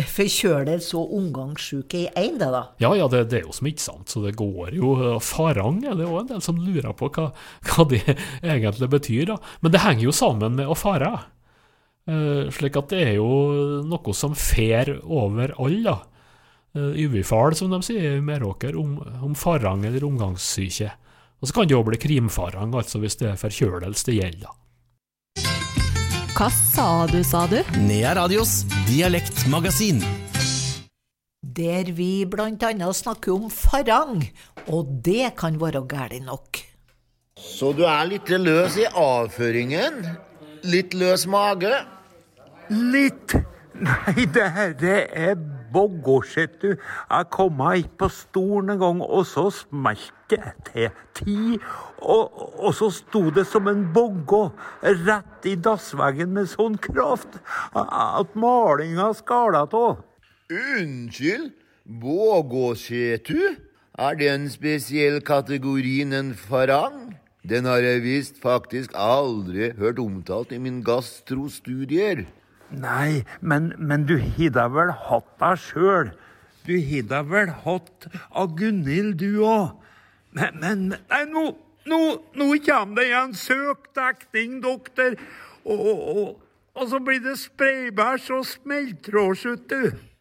Forkjølelse 0.07 0.95
og 0.99 1.11
omgangssjuke 1.17 1.99
i 1.99 2.07
én, 2.19 2.37
det 2.39 2.49
da? 2.53 2.63
Ja, 2.81 2.93
ja, 2.97 3.09
det, 3.11 3.25
det 3.31 3.41
er 3.41 3.47
jo 3.47 3.55
smittsomt, 3.55 4.11
så 4.11 4.23
det 4.23 4.35
går 4.39 4.77
jo. 4.77 4.93
Farang 5.23 5.81
er 5.83 5.97
det 5.99 6.07
òg 6.07 6.21
en 6.21 6.31
del 6.31 6.41
som 6.45 6.61
lurer 6.61 6.95
på 6.97 7.09
hva, 7.15 7.29
hva 7.67 7.85
det 7.91 8.01
egentlig 8.41 8.89
betyr. 8.93 9.25
da. 9.33 9.37
Men 9.61 9.75
det 9.75 9.83
henger 9.83 10.07
jo 10.07 10.15
sammen 10.15 10.57
med 10.59 10.71
å 10.71 10.77
fare. 10.77 11.11
Uh, 12.09 12.49
slik 12.51 12.75
at 12.79 12.89
det 12.91 13.03
er 13.09 13.13
jo 13.15 13.83
noe 13.87 14.15
som 14.15 14.35
fer 14.35 14.95
over 15.03 15.55
alle. 15.57 15.83
da. 15.91 15.99
Uh, 16.73 17.53
som 17.53 17.69
de 17.75 17.83
sier 17.85 18.17
i 18.17 18.23
Meråker, 18.23 18.75
om, 18.79 18.97
om 19.23 19.35
farang 19.35 19.85
eller 19.85 20.07
omgangssyke. 20.07 20.91
Og 21.43 21.49
så 21.49 21.53
kan 21.53 21.67
det 21.67 21.75
jo 21.75 21.83
bli 21.83 21.99
krimfarang, 21.99 22.71
altså 22.71 23.03
hvis 23.03 23.19
det 23.19 23.33
er 23.33 23.39
forkjølelse 23.39 24.07
det 24.07 24.19
gjelder. 24.21 24.47
da. 24.47 24.62
Hva 26.33 26.47
sa 26.49 27.05
du, 27.05 27.19
sa 27.21 27.43
du? 27.45 27.59
Nea 27.85 28.15
Radios 28.17 28.63
dialektmagasin. 28.87 29.99
Der 31.45 31.91
vi 31.93 32.25
blant 32.25 32.63
annet 32.65 32.97
snakker 32.97 33.35
om 33.35 33.51
farang, 33.53 34.23
og 34.65 34.89
det 35.05 35.35
kan 35.37 35.59
være 35.61 35.83
galt 35.85 36.17
nok. 36.25 36.63
Så 37.37 37.69
du 37.77 37.83
er 37.85 38.09
litt 38.09 38.33
løs 38.33 38.79
i 38.81 38.87
avføringen? 38.89 40.01
Litt 40.65 40.97
løs 40.97 41.27
mage? 41.29 41.69
Litt. 42.73 43.37
Nei, 43.77 44.25
det 44.25 44.49
her 44.57 44.73
er 44.89 45.37
boggårdsett, 45.73 46.59
du. 46.61 46.75
Jeg 46.77 47.29
kom 47.33 47.57
meg 47.59 47.89
på 47.99 48.09
stolen 48.13 48.75
en 48.75 48.81
gang, 48.81 49.01
og 49.01 49.25
så 49.29 49.49
smalt 49.53 50.13
det 50.31 50.53
til 50.69 50.89
ti. 51.17 51.59
Og, 52.01 52.39
og 52.63 52.71
så 52.77 52.89
sto 52.93 53.25
det 53.33 53.45
som 53.49 53.67
en 53.71 53.83
boggå 53.95 54.45
rett 54.83 55.49
i 55.49 55.55
dassveggen 55.55 56.33
med 56.37 56.51
sånn 56.51 56.79
kraft 56.81 57.39
at 57.73 58.37
malinga 58.39 59.11
skala 59.17 59.65
av. 59.67 60.01
Unnskyld? 60.53 61.51
Vågåsetu? 61.83 63.55
Er 63.93 64.15
det 64.17 64.29
en 64.31 64.47
spesiell 64.49 65.19
kategori 65.21 65.99
en 66.17 66.33
farang? 66.33 67.13
Den 67.43 67.67
har 67.67 67.83
jeg 67.83 68.01
visst 68.05 68.39
faktisk 68.41 68.93
aldri 68.95 69.73
hørt 69.75 69.99
omtalt 69.99 70.53
i 70.55 70.57
min 70.63 70.79
gastrostudier. 70.81 72.23
Nei, 72.73 73.23
men, 73.41 73.73
men 73.77 74.07
du 74.09 74.17
har 74.17 74.53
da 74.55 74.67
vel 74.73 74.93
hatt 75.07 75.29
deg 75.41 75.59
sjøl? 75.61 76.13
Du 76.65 76.73
har 76.79 77.09
da 77.09 77.21
vel 77.27 77.51
hatt 77.65 78.07
av 78.31 78.55
Gunhild, 78.57 79.19
du 79.21 79.43
òg? 79.45 79.75
Men, 80.33 80.57
men 80.61 80.87
Nei, 80.95 81.23
nå, 81.29 81.43
nå, 81.89 81.99
nå 82.39 82.47
kommer 82.65 83.01
det 83.01 83.09
igjen! 83.11 83.35
Søk 83.37 83.91
dekning, 83.97 84.57
doktor! 84.63 85.19
Og, 85.63 85.77
og, 85.77 86.01
og, 86.13 86.31
og 86.73 86.89
så 86.89 86.99
blir 87.03 87.21
det 87.23 87.37
spraybæsj 87.43 88.31
og 88.39 88.47
smeltrådsjutt, 88.49 89.69
du. 89.69 90.12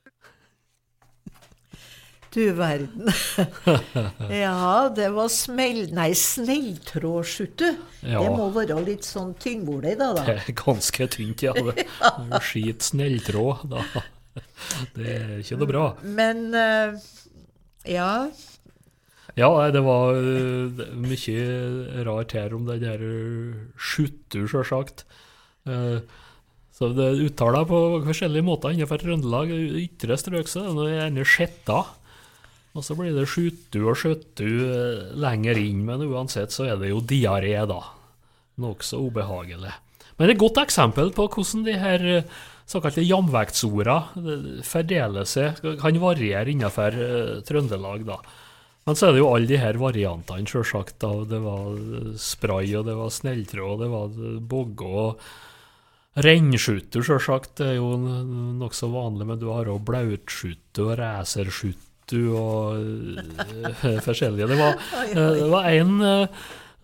Du 2.33 2.41
verden. 2.57 3.11
ja, 4.33 4.89
det 4.97 5.11
var 5.13 5.29
smell... 5.29 5.83
Nei, 5.93 6.13
snelltrådsjutt. 6.17 7.65
Ja. 8.09 8.23
Det 8.23 8.31
må 8.33 8.47
være 8.55 8.79
litt 8.87 9.05
sånn 9.05 9.35
tynnbolig, 9.43 9.99
da. 10.01 10.15
Det 10.17 10.25
da. 10.31 10.39
er 10.41 10.57
ganske 10.57 11.09
tynt, 11.13 11.45
ja. 11.45 11.53
Det 11.61 11.85
er 11.85 12.47
skit 12.47 12.87
snelltråd, 12.89 13.67
da. 13.75 13.85
Det 14.97 15.13
er 15.13 15.37
ikke 15.43 15.61
noe 15.61 15.69
bra. 15.69 15.85
Men 16.09 16.43
eh, 16.57 16.97
ja. 17.93 18.09
Ja, 19.37 19.53
det 19.73 19.85
var 19.85 20.17
er 20.17 20.97
mye 21.05 22.03
rart 22.09 22.33
her 22.37 22.57
om 22.57 22.65
det 22.69 22.81
der 22.83 23.05
skjuttu, 23.77 24.47
sjølsagt. 24.49 25.05
Eh, 25.69 26.01
Så 26.73 26.89
det 26.97 27.13
uttaler 27.29 27.67
på 27.69 27.79
forskjellige 28.09 28.45
måter 28.49 28.73
innenfor 28.73 29.01
Trøndelag. 29.05 29.53
I 29.53 29.85
Ytre 29.85 30.17
strøk 30.17 30.49
så 30.49 30.65
er 30.65 30.79
det 30.81 30.95
gjerne 30.97 31.27
skjetta. 31.29 31.83
Og 32.73 32.85
så 32.85 32.97
blir 32.97 33.13
det 33.13 33.29
skjuttu 33.29 33.83
og 33.85 33.99
skjøttu 34.01 34.47
øh, 34.49 35.11
lenger 35.21 35.59
inn, 35.61 35.83
men 35.89 36.07
uansett 36.07 36.55
så 36.55 36.71
er 36.73 36.79
det 36.81 36.93
jo 36.93 37.03
diaré, 37.05 37.53
da. 37.69 37.83
Nokså 38.63 39.01
ubehagelig. 39.09 39.75
Men 40.17 40.25
det 40.25 40.31
er 40.31 40.37
et 40.39 40.41
godt 40.45 40.63
eksempel 40.63 41.13
på 41.13 41.27
hvordan 41.35 41.67
de 41.67 41.77
her 41.83 42.07
øh, 42.15 42.33
såkalte 42.73 43.05
jamvektsordene 43.05 44.25
øh, 44.33 44.49
fordeler 44.65 45.29
seg, 45.29 45.61
kan 45.83 46.01
variere 46.01 46.49
innenfor 46.55 46.97
Trøndelag, 47.45 48.09
da. 48.09 48.19
Men 48.89 48.99
så 48.99 49.11
er 49.11 49.15
det 49.15 49.23
jo 49.23 49.31
alle 49.31 49.47
de 49.47 49.61
her 49.61 49.77
variantene, 49.79 50.49
sjølsagt. 50.49 51.05
Det 51.31 51.39
var 51.45 51.77
spray, 52.19 52.73
og 52.81 52.89
det 52.89 52.97
var 52.99 53.13
snelltråd, 53.15 53.69
og 53.77 53.83
det 53.85 53.91
var 53.93 54.41
bogge 54.51 54.89
og 55.05 55.21
rennskjuttu, 56.25 56.99
sjølsagt. 57.05 57.63
Er 57.63 57.77
jo 57.77 57.93
nokså 58.01 58.91
vanlig, 58.91 59.29
men 59.29 59.39
du 59.39 59.53
har 59.53 59.71
òg 59.71 59.85
blautskjuttu 59.87 60.89
og 60.89 60.97
racerskjuttu 62.03 62.37
og 62.37 62.83
øh, 62.83 64.03
forskjellige. 64.07 64.49
Det 64.49 64.59
var, 64.59 64.75
øh, 65.17 65.37
det 65.41 65.51
var 65.51 65.69
en 65.69 66.01
øh, 66.01 66.27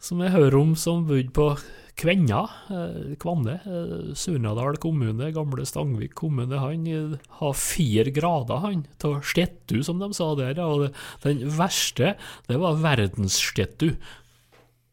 som 0.01 0.21
jeg 0.21 0.31
hører 0.31 0.61
om 0.61 0.77
som 0.77 1.07
bodde 1.07 1.31
på 1.31 1.57
Kvenna, 1.99 2.49
eh, 2.71 3.17
Kvanne, 3.19 3.61
eh, 3.67 4.15
Surnadal 4.15 4.77
kommune, 4.79 5.33
gamle 5.33 5.67
Stangvik 5.67 6.15
kommune, 6.15 6.57
han 6.57 6.87
eh, 6.87 7.19
har 7.41 7.53
fire 7.53 8.11
grader, 8.11 8.61
han, 8.63 8.87
av 9.03 9.21
stettu, 9.23 9.83
som 9.83 9.99
de 9.99 10.13
sa 10.15 10.35
der. 10.37 10.61
Og 10.63 10.93
den 11.25 11.43
verste, 11.59 12.15
det 12.47 12.61
var 12.61 12.79
verdensstettu. 12.79 13.97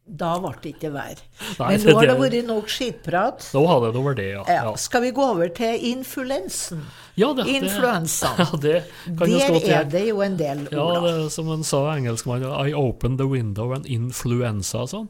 Da 0.05 0.35
ble 0.37 0.51
det 0.61 0.71
ikke 0.75 0.91
vær. 0.93 1.17
Nei, 1.59 1.67
Men 1.71 1.81
nå 1.81 1.93
har 1.97 2.05
det 2.05 2.15
vært 2.19 2.45
nok 2.45 2.67
skitprat. 2.69 3.47
Nå 3.55 3.63
hadde 3.65 3.87
det 3.95 4.03
vært 4.05 4.19
det, 4.19 4.25
ja. 4.35 4.43
Ja. 4.53 4.73
Skal 4.77 5.01
vi 5.01 5.09
gå 5.17 5.23
over 5.33 5.49
til 5.49 5.79
influensen? 5.89 6.83
Ja, 7.17 7.31
det- 7.33 7.47
Influensaen. 7.49 8.37
Ja, 8.43 8.59
det 8.61 8.83
kan 9.07 9.29
Der 9.31 9.39
stå 9.47 9.59
til. 9.63 9.73
er 9.73 9.83
det 9.89 10.03
jo 10.07 10.21
en 10.21 10.37
del 10.37 10.61
ord. 10.67 10.75
Ja, 10.77 10.99
det, 11.07 11.31
som 11.33 11.49
en 11.49 11.63
sa 11.63 11.81
engelskmann, 11.95 12.45
I 12.45 12.73
opened 12.77 13.17
the 13.17 13.25
window 13.25 13.73
and 13.73 13.85
influenza 13.89 14.83
og 14.85 14.89
sånn. 14.93 15.09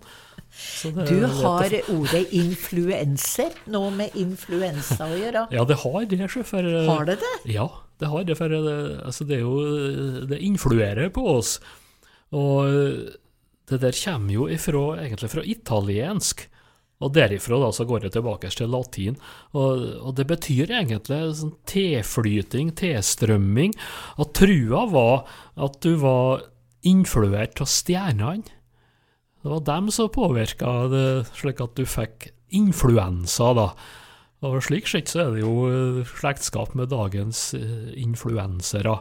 Så 0.56 0.94
det 0.96 1.10
Du 1.10 1.26
har 1.28 1.68
ordet 1.92 2.32
influenser, 2.32 3.52
noe 3.68 3.92
med 3.92 4.16
influensa 4.16 5.04
å 5.12 5.18
gjøre. 5.20 5.48
Ja, 5.52 5.66
det 5.68 5.76
har 5.84 6.06
det, 6.06 6.30
for, 6.48 6.60
eh, 6.64 6.88
Har 6.88 7.04
det 7.06 7.20
det? 7.20 7.34
Ja, 7.52 7.68
det 8.00 8.08
har 8.08 8.24
det. 8.24 8.38
For 8.38 8.48
det, 8.48 8.62
altså, 9.04 9.28
det 9.28 9.38
er 9.38 9.44
jo 9.44 10.26
Det 10.26 10.40
influerer 10.40 11.10
på 11.10 11.26
oss. 11.36 11.60
Og 12.32 12.66
eh, 12.72 13.12
det 13.70 13.82
der 13.82 13.98
kommer 13.98 14.34
jo 14.36 14.50
ifra, 14.52 14.84
egentlig 15.04 15.32
fra 15.32 15.46
italiensk. 15.46 16.46
Og 17.04 17.12
derifra 17.12 17.58
da, 17.60 17.72
så 17.76 17.84
går 17.84 18.06
det 18.06 18.14
tilbake 18.16 18.50
til 18.56 18.72
latin. 18.72 19.18
Og, 19.52 19.82
og 20.00 20.14
det 20.16 20.28
betyr 20.30 20.72
egentlig 20.72 21.18
sånn 21.36 21.56
tilflyting, 21.68 22.72
tilstrømming. 22.80 23.76
Og 24.22 24.32
trua 24.38 24.86
var 24.94 25.26
at 25.60 25.82
du 25.84 25.98
var 26.00 26.46
influert 26.88 27.60
av 27.60 27.68
stjernene. 27.68 28.48
Det 29.44 29.52
var 29.52 29.68
dem 29.68 29.92
som 29.94 30.10
påvirka 30.10 30.72
det, 30.90 31.06
slik 31.38 31.60
at 31.62 31.76
du 31.78 31.84
fikk 31.86 32.32
influensa, 32.56 33.52
da. 33.58 33.68
Og 34.46 34.58
slik 34.64 34.88
sett 34.90 35.12
så 35.12 35.26
er 35.26 35.36
det 35.36 35.44
jo 35.44 35.54
eh, 35.70 36.02
slektskap 36.18 36.74
med 36.78 36.92
dagens 36.94 37.54
eh, 37.58 37.92
influensere. 38.02 38.98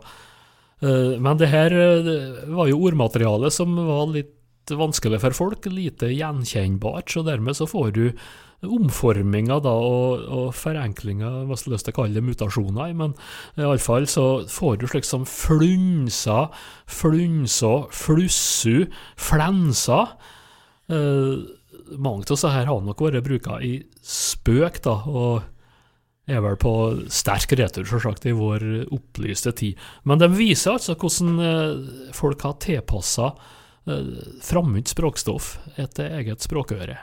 Eh, 0.83 1.17
Men 1.23 1.41
det 1.41 1.51
her 1.53 1.75
var 2.53 2.69
jo 2.69 2.83
ordmateriale 2.89 3.51
som 3.55 3.75
var 3.77 4.11
litt 4.13 4.34
vanskelig 4.73 5.21
for 5.21 5.37
folk, 5.37 5.67
lite 5.69 6.09
gjenkjennbart, 6.13 7.11
så 7.11 7.25
dermed 7.27 7.57
så 7.59 7.69
får 7.69 7.95
du 7.97 8.05
omforminger 8.65 9.61
da, 9.65 9.73
og, 9.77 10.25
og 10.33 10.47
forenklinger, 10.57 11.43
hva 11.49 11.59
til 11.59 11.77
å 11.77 11.97
kalle 11.97 12.17
det 12.17 12.25
mutasjoner, 12.25 12.95
men 12.97 13.17
iallfall 13.61 14.09
så 14.11 14.27
får 14.51 14.79
du 14.81 14.87
slik 14.89 15.09
som 15.09 15.27
flunsa, 15.29 16.47
flunsa, 16.89 17.75
flussu, 17.93 18.87
flensa. 19.21 20.01
Eh, 20.89 21.43
mange 22.01 22.25
av 22.25 22.31
disse 22.33 22.53
her 22.55 22.71
har 22.71 22.85
nok 22.85 23.03
vært 23.05 23.27
bruka 23.27 23.59
i 23.65 23.77
spøk, 24.01 24.81
da, 24.87 24.97
og 25.11 25.43
er 26.25 26.41
vel 26.41 26.57
på 26.57 26.73
sterk 27.13 27.53
retur, 27.59 27.85
selvsagt, 27.89 28.25
i 28.31 28.37
vår 28.37 28.65
opplyste 28.95 29.53
tid. 29.57 29.81
Men 30.09 30.23
de 30.23 30.31
viser 30.33 30.73
altså 30.73 30.97
hvordan 30.97 31.45
eh, 31.45 32.09
folk 32.17 32.47
har 32.47 32.57
tilpassa 32.65 33.35
fremmed 34.45 34.89
språkstoff 34.89 35.59
etter 35.77 36.15
eget 36.21 36.45
språkøre. 36.45 36.97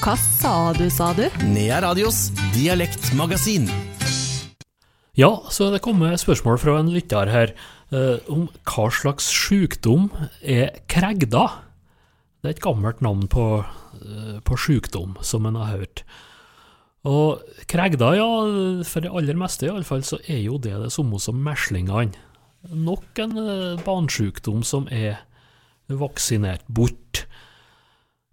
Hva 0.00 0.14
sa 0.16 0.72
du, 0.72 0.86
sa 0.88 1.10
du? 1.12 1.26
Nea 1.52 1.82
Radios 1.84 2.30
dialektmagasin. 2.54 3.68
Ja, 5.18 5.28
så 5.52 5.66
er 5.66 5.74
det 5.74 5.82
kommet 5.84 6.22
spørsmål 6.22 6.56
fra 6.62 6.78
en 6.80 6.88
lytter 6.94 7.28
her 7.28 7.52
eh, 7.92 8.22
om 8.32 8.46
hva 8.64 8.86
slags 8.94 9.28
sykdom 9.28 10.08
er 10.40 10.80
kregda. 10.88 11.44
Det 12.40 12.48
er 12.48 12.56
et 12.56 12.64
gammelt 12.64 13.02
navn 13.04 13.26
på, 13.28 13.44
eh, 14.00 14.38
på 14.40 14.56
sykdom, 14.56 15.18
som 15.20 15.44
en 15.50 15.60
har 15.60 15.74
hørt. 15.74 16.04
Og 17.04 17.44
kregda, 17.68 18.14
ja, 18.16 18.30
for 18.88 19.04
det 19.04 19.12
aller 19.12 19.36
meste 19.36 19.68
iallfall, 19.68 20.04
så 20.06 20.16
er 20.24 20.40
jo 20.46 20.56
det 20.56 20.78
det 20.80 20.92
samme 20.96 21.20
som 21.20 21.44
meslingene. 21.44 22.16
Nok 22.68 23.18
en 23.22 23.38
eh, 23.40 23.80
barnesykdom 23.86 24.60
som 24.66 24.88
er 24.92 25.22
vaksinert 25.88 26.66
bort. 26.68 27.24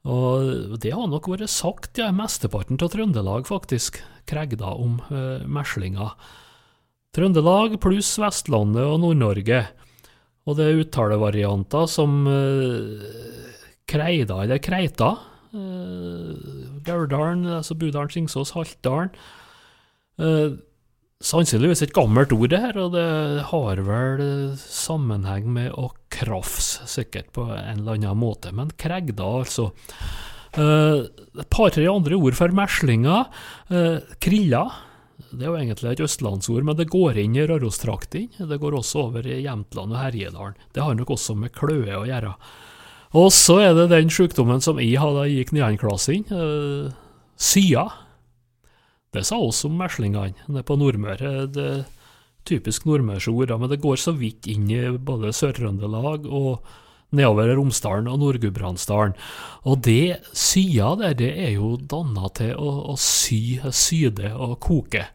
Og 0.07 0.75
det 0.83 0.93
har 0.95 1.07
nok 1.11 1.29
vært 1.31 1.51
sagt, 1.51 1.97
ja, 1.99 2.11
mesteparten 2.15 2.79
av 2.79 2.91
Trøndelag, 2.93 3.47
faktisk, 3.47 4.01
kregda 4.27 4.73
om 4.75 4.99
eh, 5.11 5.47
meslinga. 5.47 6.11
Trøndelag 7.15 7.79
pluss 7.81 8.13
Vestlandet 8.21 8.83
og 8.85 9.01
Nord-Norge. 9.01 9.63
Og 10.47 10.55
det 10.59 10.67
er 10.67 10.83
uttalevarianter 10.83 11.89
som 11.91 12.21
eh, 12.31 13.07
Kreida 13.87 14.43
eller 14.43 14.61
Kreita. 14.63 15.15
Eh, 15.55 16.77
Gauldalen, 16.87 17.47
altså 17.59 17.75
Budalen, 17.79 18.13
Singsås, 18.13 18.53
Haltdalen. 18.55 19.11
Eh, 20.19 20.55
sannsynligvis 21.23 21.81
et 21.81 21.95
gammelt 21.95 22.33
ord, 22.35 22.49
det 22.51 22.61
her, 22.61 22.77
og 22.77 22.93
det 22.93 23.07
har 23.49 23.81
vel 23.87 24.23
eh, 24.23 24.57
sammenheng 24.61 25.49
med 25.53 25.71
å 25.73 25.89
krafse, 26.13 26.85
sikkert 26.89 27.31
på 27.35 27.47
en 27.55 27.81
eller 27.81 27.97
annen 27.97 28.19
måte. 28.21 28.53
Men 28.55 28.73
kregda, 28.77 29.25
altså. 29.41 29.71
Eh, 30.57 31.05
et 31.37 31.49
par-tre 31.53 31.87
andre 31.89 32.17
ord 32.17 32.37
for 32.37 32.53
meslinga. 32.55 33.23
Uh, 33.69 33.99
krilla. 34.23 34.63
Det 35.27 35.43
er 35.43 35.51
jo 35.51 35.57
egentlig 35.57 35.91
et 35.91 36.05
østlandsord, 36.05 36.63
men 36.65 36.77
det 36.77 36.87
går 36.89 37.19
inn 37.21 37.35
i 37.37 37.45
Rørostraktene. 37.49 38.47
Det 38.49 38.59
går 38.61 38.77
også 38.79 39.07
over 39.09 39.27
i 39.27 39.41
Jämtland 39.43 39.93
og 39.93 39.99
Herjedalen. 40.01 40.57
Det 40.73 40.85
har 40.85 40.97
nok 40.97 41.13
også 41.17 41.35
med 41.37 41.53
kløe 41.53 41.99
å 41.99 42.07
gjøre. 42.07 42.33
Og 43.17 43.29
så 43.35 43.59
er 43.65 43.75
det 43.77 43.89
den 43.91 44.09
sykdommen 44.13 44.63
som 44.63 44.81
jeg 44.81 44.99
hadde 45.01 45.27
gikk 45.33 45.53
niendeklassing. 45.55 46.25
Uh, 46.31 46.93
sya. 47.37 47.89
Det 49.15 49.23
sa 49.25 49.37
også 49.39 49.69
om 49.69 49.77
meslingene 49.79 50.63
på 50.67 50.75
Nordmøre. 50.79 51.45
Det 51.51 51.67
er 51.67 51.85
typisk 52.47 52.87
nordmørske 52.87 53.31
ord, 53.31 53.53
men 53.59 53.71
det 53.71 53.81
går 53.83 53.99
så 53.99 54.13
vidt 54.15 54.47
inn 54.51 54.67
i 54.71 54.81
både 54.91 55.33
Sør-Trøndelag 55.35 56.27
og 56.27 56.67
nedover 57.15 57.53
Romsdalen 57.55 58.09
og 58.11 58.19
Nord-Gudbrandsdalen. 58.21 59.15
Og 59.67 59.81
det 59.87 60.19
sya 60.35 60.93
der, 60.99 61.15
det 61.19 61.31
er 61.47 61.53
jo 61.55 61.75
danna 61.79 62.31
til 62.35 62.53
å, 62.55 62.71
å 62.93 62.97
sy, 62.99 63.59
syde 63.71 64.33
og 64.35 64.57
koke. 64.63 65.05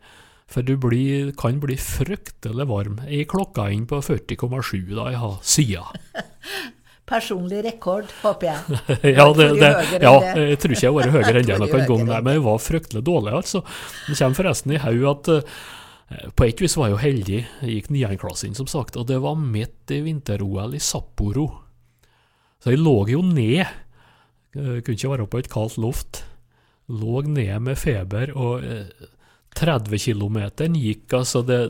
For 0.52 0.64
du 0.64 0.74
blir, 0.76 1.32
kan 1.38 1.60
bli 1.62 1.78
fryktelig 1.80 2.68
varm. 2.68 3.00
i 3.08 3.24
klokka 3.24 3.70
inn 3.72 3.86
på 3.88 4.02
40,7 4.04 4.92
da 4.92 5.08
jeg 5.12 5.20
har 5.22 5.38
sya. 5.40 5.86
Personlig 7.08 7.64
rekord, 7.66 8.06
håper 8.22 8.46
jeg. 8.46 8.80
ja, 9.18 9.26
det, 9.34 9.48
det, 9.58 9.70
ja, 10.04 10.12
jeg 10.38 10.58
tror 10.62 10.74
ikke 10.74 10.86
jeg 10.86 10.92
har 10.92 10.98
vært 11.00 11.14
høyere 11.16 11.40
enn 11.40 11.48
det 11.50 11.58
noen 11.58 11.86
gang, 11.88 12.04
nei, 12.08 12.20
men 12.22 12.36
jeg 12.36 12.44
var 12.44 12.60
fryktelig 12.62 13.02
dårlig, 13.08 13.32
altså. 13.40 13.62
Det 14.06 14.16
kommer 14.20 14.38
forresten 14.38 14.74
i 14.76 14.80
haug 14.84 15.06
at 15.10 15.30
eh, 15.34 15.56
på 16.38 16.46
et 16.46 16.62
vis 16.62 16.76
var 16.78 16.88
jeg 16.88 16.94
jo 16.94 17.02
heldig, 17.02 17.40
jeg 17.42 17.76
gikk 17.76 17.90
niendeklassen 17.92 18.54
som 18.58 18.70
sagt, 18.70 18.98
og 19.00 19.08
det 19.10 19.18
var 19.24 19.40
midt 19.40 19.92
i 19.94 19.98
vinter-OL 20.06 20.78
i 20.78 20.82
Sapporo. 20.82 21.48
Så 22.62 22.70
jeg 22.70 22.82
lå 22.82 22.94
jo 23.10 23.24
ned, 23.26 23.64
jeg 24.54 24.84
kunne 24.86 24.94
ikke 24.94 25.12
være 25.16 25.28
på 25.32 25.42
et 25.42 25.50
kaldt 25.50 25.80
loft, 25.82 26.22
lå 26.92 27.24
ned 27.26 27.66
med 27.66 27.82
feber, 27.82 28.30
og 28.38 28.62
eh, 28.62 29.10
30 29.58 29.98
km 30.00 30.38
gikk, 30.78 31.12
altså 31.12 31.42
det, 31.44 31.60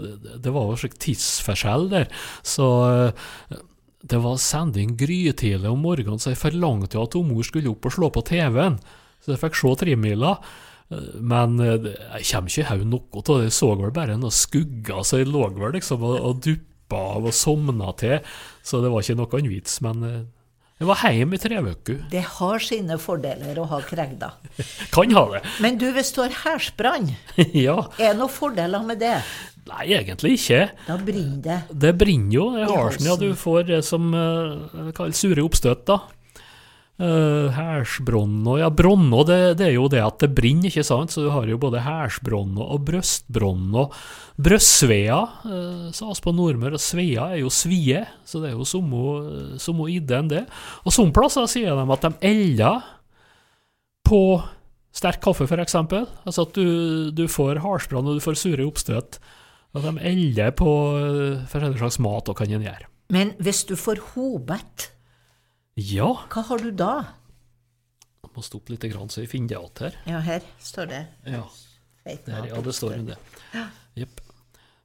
det 0.44 0.52
var 0.54 0.70
jo 0.70 0.78
slik 0.78 1.00
tidsforskjell 1.02 1.88
der, 1.90 2.10
så 2.46 2.68
eh, 2.90 3.62
det 4.02 4.18
var 4.18 4.40
sending 4.42 4.96
grytidlig 4.98 5.70
om 5.70 5.82
morgenen, 5.84 6.18
så 6.18 6.32
jeg 6.32 6.40
forlangte 6.40 6.98
jo 6.98 7.06
at 7.06 7.16
mor 7.22 7.46
skulle 7.46 7.70
opp 7.70 7.86
og 7.86 7.94
slå 7.94 8.10
på 8.10 8.24
TV-en, 8.32 8.80
så 9.22 9.34
jeg 9.34 9.42
fikk 9.44 9.58
se 9.60 9.74
trimila. 9.84 10.34
Men 11.16 11.56
eh, 11.62 11.88
jeg 12.18 12.28
kommer 12.32 12.52
ikke 12.52 12.64
i 12.64 12.68
haug 12.68 12.84
noe 12.90 13.22
av 13.22 13.24
det, 13.30 13.38
jeg 13.46 13.56
så 13.56 13.70
vel 13.78 13.94
bare 13.94 14.18
noen 14.18 14.34
skugger, 14.34 15.00
så 15.06 15.22
jeg 15.22 15.30
lå 15.30 15.46
vel 15.56 15.74
liksom 15.78 16.04
og, 16.04 16.18
og 16.18 16.42
duppa 16.44 17.00
av 17.16 17.30
og 17.30 17.36
sovna 17.36 17.94
til, 17.96 18.18
så 18.66 18.82
det 18.82 18.92
var 18.92 19.04
ikke 19.04 19.20
noen 19.22 19.50
vits, 19.54 19.78
men 19.86 20.06
eh, 20.08 20.22
jeg 20.82 20.88
var 20.88 21.02
hjemme 21.14 21.36
i 21.38 21.38
tre 21.38 21.60
uker. 21.62 21.98
Det 22.10 22.24
har 22.26 22.62
sine 22.64 22.96
fordeler 22.98 23.58
å 23.62 23.68
ha 23.70 23.78
kregda. 23.86 24.32
Kan 24.94 25.14
ha 25.14 25.22
det. 25.30 25.42
Men 25.62 25.76
du, 25.78 25.86
hvis 25.94 26.10
du 26.16 26.24
har 26.24 26.34
hærsbrann, 26.42 27.12
ja. 27.54 27.76
er 28.00 28.10
det 28.10 28.18
noen 28.18 28.32
fordeler 28.32 28.82
med 28.88 28.98
det? 28.98 29.14
Nei, 29.70 29.84
egentlig 29.94 30.36
ikke. 30.40 30.64
Da 30.88 30.96
brenner 30.98 31.42
det. 31.44 31.58
Det 31.84 31.92
brenner 31.98 32.34
jo 32.34 32.48
i 32.58 32.64
halsen, 32.66 33.06
ja. 33.06 33.14
Du 33.18 33.30
får 33.38 33.68
det 33.70 33.84
som 33.86 34.10
uh, 34.10 34.90
kalles 34.96 35.20
sure 35.22 35.44
oppstøt, 35.44 35.84
da. 35.86 36.00
Uh, 37.02 37.48
Hærsbronno 37.50 38.58
Ja, 38.60 38.68
bronno, 38.70 39.22
det, 39.26 39.56
det 39.58 39.70
er 39.70 39.72
jo 39.78 39.86
det 39.90 40.02
at 40.04 40.20
det 40.22 40.28
brenner, 40.36 40.68
ikke 40.68 40.84
sant? 40.86 41.14
Så 41.14 41.24
du 41.24 41.30
har 41.32 41.46
jo 41.48 41.60
både 41.62 41.82
hærsbronno 41.82 42.66
og 42.74 42.82
brøstbronno. 42.88 43.86
Brøstsvea, 44.42 45.20
uh, 45.46 45.86
sas 45.94 46.22
på 46.22 46.34
Nordmøre, 46.34 46.78
og 46.78 46.82
svea 46.82 47.30
er 47.32 47.44
jo 47.44 47.52
svie, 47.54 48.02
så 48.26 48.42
det 48.42 48.50
er 48.50 48.58
jo 48.58 48.66
samme 48.66 49.90
idé 49.94 50.18
enn 50.18 50.32
det. 50.32 50.42
Og 50.82 50.94
somme 50.94 51.14
plasser 51.14 51.46
sier 51.50 51.78
de 51.78 51.86
at 51.96 52.08
de 52.08 52.12
elder 52.32 52.82
på 54.06 54.24
sterk 54.92 55.22
kaffe, 55.24 55.46
f.eks. 55.46 55.78
Altså 55.78 56.44
at 56.44 56.58
du, 56.58 56.66
du 57.14 57.24
får 57.30 57.62
halsbrann 57.64 58.10
og 58.10 58.18
du 58.18 58.24
får 58.24 58.36
sure 58.42 58.66
oppstøt. 58.66 59.22
Og 59.72 59.84
de 59.86 59.92
elder 60.04 60.52
på 60.56 60.70
eh, 61.00 61.44
forskjellig 61.48 61.80
slags 61.80 62.00
mat, 62.04 62.28
og 62.28 62.36
kan 62.36 62.50
en 62.52 62.66
gjøre. 62.66 62.88
Men 63.12 63.34
hvis 63.42 63.64
du 63.68 63.76
får 63.76 64.02
hobet, 64.12 64.90
Ja, 65.72 66.10
hva 66.28 66.42
har 66.50 66.60
du 66.60 66.68
da? 66.76 66.92
Jeg 68.20 68.32
må 68.36 68.42
stoppe 68.44 68.74
litt, 68.74 68.84
grann, 68.92 69.08
så 69.08 69.22
jeg 69.22 69.30
finner 69.32 69.48
det 69.48 69.56
igjen 69.56 69.80
her. 69.80 69.94
Ja, 70.10 70.18
her 70.26 70.44
står 70.60 70.90
det. 70.90 71.00
Ja, 71.24 71.46
der, 72.04 72.44
ja 72.50 72.60
det 72.64 72.74
står 72.76 72.98
det. 73.08 73.16
Ja. 73.56 73.64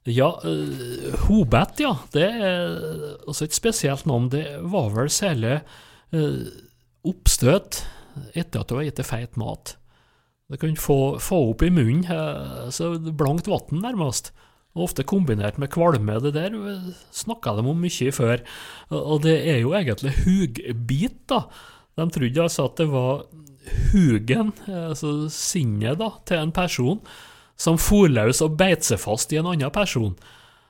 Uh, 0.08 1.12
Hobet, 1.26 1.82
ja. 1.84 1.92
Det 2.14 2.24
er 2.24 2.72
også 3.28 3.44
et 3.44 3.56
spesielt 3.56 4.08
navn. 4.08 4.30
Det 4.32 4.44
var 4.72 4.88
vel 4.96 5.12
særlig 5.12 5.58
uh, 6.16 6.48
oppstøt 7.04 7.82
etter 8.32 8.62
at 8.62 8.72
du 8.72 8.78
har 8.78 8.88
spist 8.88 9.04
feit 9.12 9.36
mat. 9.40 9.76
Det 10.48 10.56
kan 10.62 10.80
få, 10.80 11.18
få 11.20 11.42
opp 11.50 11.62
i 11.66 11.72
munnen, 11.72 12.08
uh, 12.08 12.72
så 12.72 12.94
blankt 12.96 13.52
vann 13.52 13.84
nærmest. 13.84 14.32
Ofte 14.76 15.04
kombinert 15.08 15.58
med 15.58 15.70
kvalme. 15.72 16.18
Det 16.22 16.34
der 16.36 16.54
eh, 16.54 16.90
snakka 17.14 17.56
de 17.56 17.64
om 17.64 17.80
mye 17.80 18.12
før. 18.14 18.44
Og 18.90 19.22
det 19.24 19.38
er 19.48 19.62
jo 19.62 19.74
egentlig 19.76 20.14
hugbit, 20.24 21.20
da. 21.30 21.44
De 21.98 22.06
trodde 22.14 22.44
altså 22.44 22.68
at 22.68 22.78
det 22.78 22.88
var 22.92 23.24
hugen, 23.92 24.52
eh, 24.68 24.88
altså 24.92 25.28
sinnet 25.32 25.98
da, 26.00 26.12
til 26.28 26.42
en 26.42 26.54
person, 26.54 27.00
som 27.58 27.78
for 27.80 28.10
løs 28.10 28.42
og 28.44 28.58
beit 28.58 28.86
seg 28.86 29.00
fast 29.02 29.32
i 29.34 29.40
en 29.40 29.48
annen 29.50 29.74
person. 29.74 30.14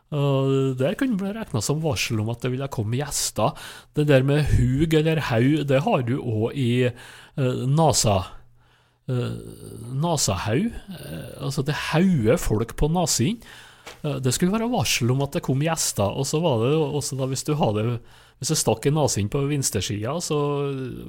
Og 0.09 0.79
Der 0.81 0.97
kunne 0.97 1.19
det 1.21 1.35
regna 1.37 1.61
som 1.61 1.83
varsel 1.85 2.21
om 2.23 2.31
at 2.33 2.41
det 2.41 2.55
ville 2.55 2.69
komme 2.73 2.97
gjester. 2.97 3.53
Det 3.95 4.07
der 4.09 4.25
med 4.25 4.47
hug 4.57 4.95
eller 4.95 5.21
haug, 5.29 5.69
det 5.69 5.83
har 5.85 6.03
du 6.03 6.17
òg 6.17 6.57
i 6.57 6.89
eh, 6.89 7.65
nasa. 7.69 8.23
Eh, 9.09 9.37
nasahaug. 9.93 10.73
Eh, 10.73 11.45
altså 11.45 11.63
det 11.63 11.77
hauger 11.93 12.41
folk 12.41 12.77
på 12.77 12.89
nasen. 12.89 13.43
Det 14.03 14.33
skulle 14.35 14.55
være 14.55 14.71
varsel 14.73 15.11
om 15.15 15.23
at 15.27 15.37
det 15.37 15.45
kom 15.47 15.63
gjester. 15.65 16.09
Og 16.09 16.27
så 16.29 16.41
var 16.45 16.65
det 16.65 16.73
også 16.79 17.19
da 17.19 17.29
hvis 17.31 17.47
du 17.47 17.55
hadde 17.59 17.99
hvis 18.39 18.53
det 18.53 18.59
stakk 18.61 18.85
i 18.87 18.93
nesen 18.95 19.27
på 19.33 19.41
vinstersida, 19.51 20.13
så 20.23 20.37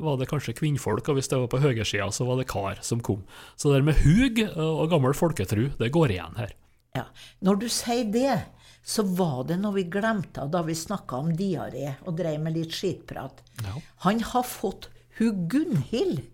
var 0.01 0.15
det 0.17 0.27
kanskje 0.31 0.55
kvinnfolk, 0.57 1.11
og 1.11 1.19
hvis 1.19 1.29
det 1.29 1.37
var 1.37 1.51
på 1.51 1.59
høyresida, 1.61 2.07
så 2.09 2.25
var 2.25 2.39
det 2.39 2.47
kar 2.49 2.79
som 2.81 3.03
kom. 3.05 3.21
Så 3.53 3.69
det 3.69 3.83
med 3.85 4.01
hug 4.01 4.41
og 4.57 4.87
gammel 4.89 5.13
folketru, 5.13 5.67
det 5.77 5.91
går 5.93 6.15
igjen 6.15 6.39
her. 6.41 6.55
Ja. 6.97 7.05
Når 7.45 7.61
du 7.61 7.67
sier 7.69 8.09
det, 8.09 8.39
så 8.81 9.05
var 9.05 9.43
det 9.45 9.59
noe 9.61 9.75
vi 9.77 9.85
glemte 9.93 10.47
da 10.49 10.63
vi 10.65 10.73
snakka 10.77 11.19
om 11.21 11.29
diaré 11.37 11.93
og 12.07 12.17
drev 12.17 12.39
med 12.41 12.57
litt 12.57 12.73
skitprat. 12.73 13.43
Ja. 13.61 13.77
Han 14.07 14.23
har 14.31 14.47
fått 14.49 14.89
hun 15.19 15.45
Gunhild. 15.51 16.25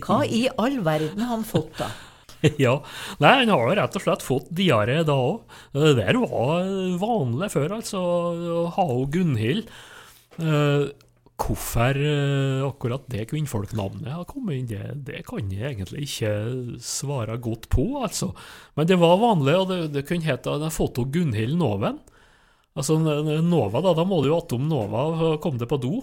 Hva 0.00 0.22
i 0.24 0.46
all 0.60 0.80
verden 0.84 1.20
har 1.24 1.34
han 1.34 1.44
fått 1.48 1.76
da? 1.76 1.90
Ja, 2.64 2.78
Nei, 3.22 3.34
han 3.42 3.52
har 3.52 3.64
jo 3.64 3.76
rett 3.78 3.98
og 3.98 4.04
slett 4.04 4.24
fått 4.24 4.48
diaré 4.54 5.00
da 5.06 5.16
òg. 5.18 5.58
Det 5.74 5.96
der 5.98 6.18
var 6.22 6.70
vanlig 7.00 7.50
før, 7.54 7.78
altså, 7.80 8.00
å 8.00 8.64
ha 8.76 8.88
hun 8.92 9.12
Gunhild. 9.14 9.70
Uh, 10.38 10.90
hvorfor 11.38 11.98
uh, 11.98 12.66
akkurat 12.66 13.06
det 13.10 13.28
kvinnfolknavnet 13.30 14.10
har 14.10 14.26
kommet 14.28 14.58
inn, 14.58 14.68
det, 14.70 14.82
det 15.06 15.24
kan 15.26 15.50
jeg 15.50 15.72
egentlig 15.72 16.06
ikke 16.06 16.32
svare 16.82 17.38
godt 17.42 17.68
på, 17.74 17.88
altså. 18.02 18.32
Men 18.78 18.90
det 18.90 18.98
var 19.02 19.18
vanlig, 19.22 19.56
og 19.58 19.72
det, 19.72 19.80
det 19.96 20.06
kunne 20.06 20.26
hete 20.26 20.54
Den 20.54 20.68
har 20.68 20.74
fått 20.74 21.00
hun 21.02 21.10
Gunhild 21.14 21.58
Noven. 21.58 21.98
Altså 22.78 22.94
Nova, 23.02 23.82
da, 23.82 23.90
da 23.98 24.04
må 24.06 24.20
du 24.22 24.30
jo 24.30 24.38
attom 24.38 24.68
Nova 24.70 25.34
komme 25.42 25.58
deg 25.58 25.70
på 25.70 25.80
do. 25.82 25.96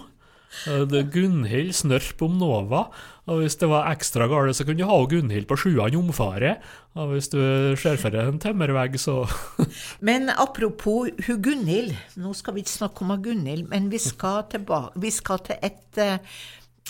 Uh, 0.68 0.84
Gunhild 1.12 1.76
Snørp 1.76 2.24
om 2.28 2.36
Nova. 2.40 2.88
Og 3.26 3.42
hvis 3.42 3.58
det 3.58 3.70
var 3.72 3.88
ekstra 3.90 4.28
gale, 4.30 4.54
så 4.54 4.66
kunne 4.66 4.78
du 4.84 4.90
ha 4.90 4.98
Gunhild 5.10 5.48
på 5.50 5.58
sjuan 5.58 5.98
omfaret. 5.98 6.62
Og 6.94 7.14
hvis 7.14 7.32
du 7.34 7.40
ser 7.82 7.98
for 7.98 8.14
deg 8.14 8.30
en 8.30 8.42
tømmervegg, 8.42 9.00
så 9.02 9.24
Men 10.08 10.30
apropos 10.30 11.10
hun 11.26 11.42
Gunhild, 11.42 11.96
nå 12.22 12.36
skal 12.38 12.56
vi 12.56 12.66
ikke 12.66 12.76
snakke 12.76 13.06
om 13.06 13.16
Gunhild, 13.26 13.66
men 13.72 13.90
vi 13.94 14.02
skal, 14.02 14.46
tilbake, 14.52 15.02
vi 15.02 15.14
skal 15.14 15.42
til 15.48 15.58
et 15.66 16.02
eh, 16.02 16.38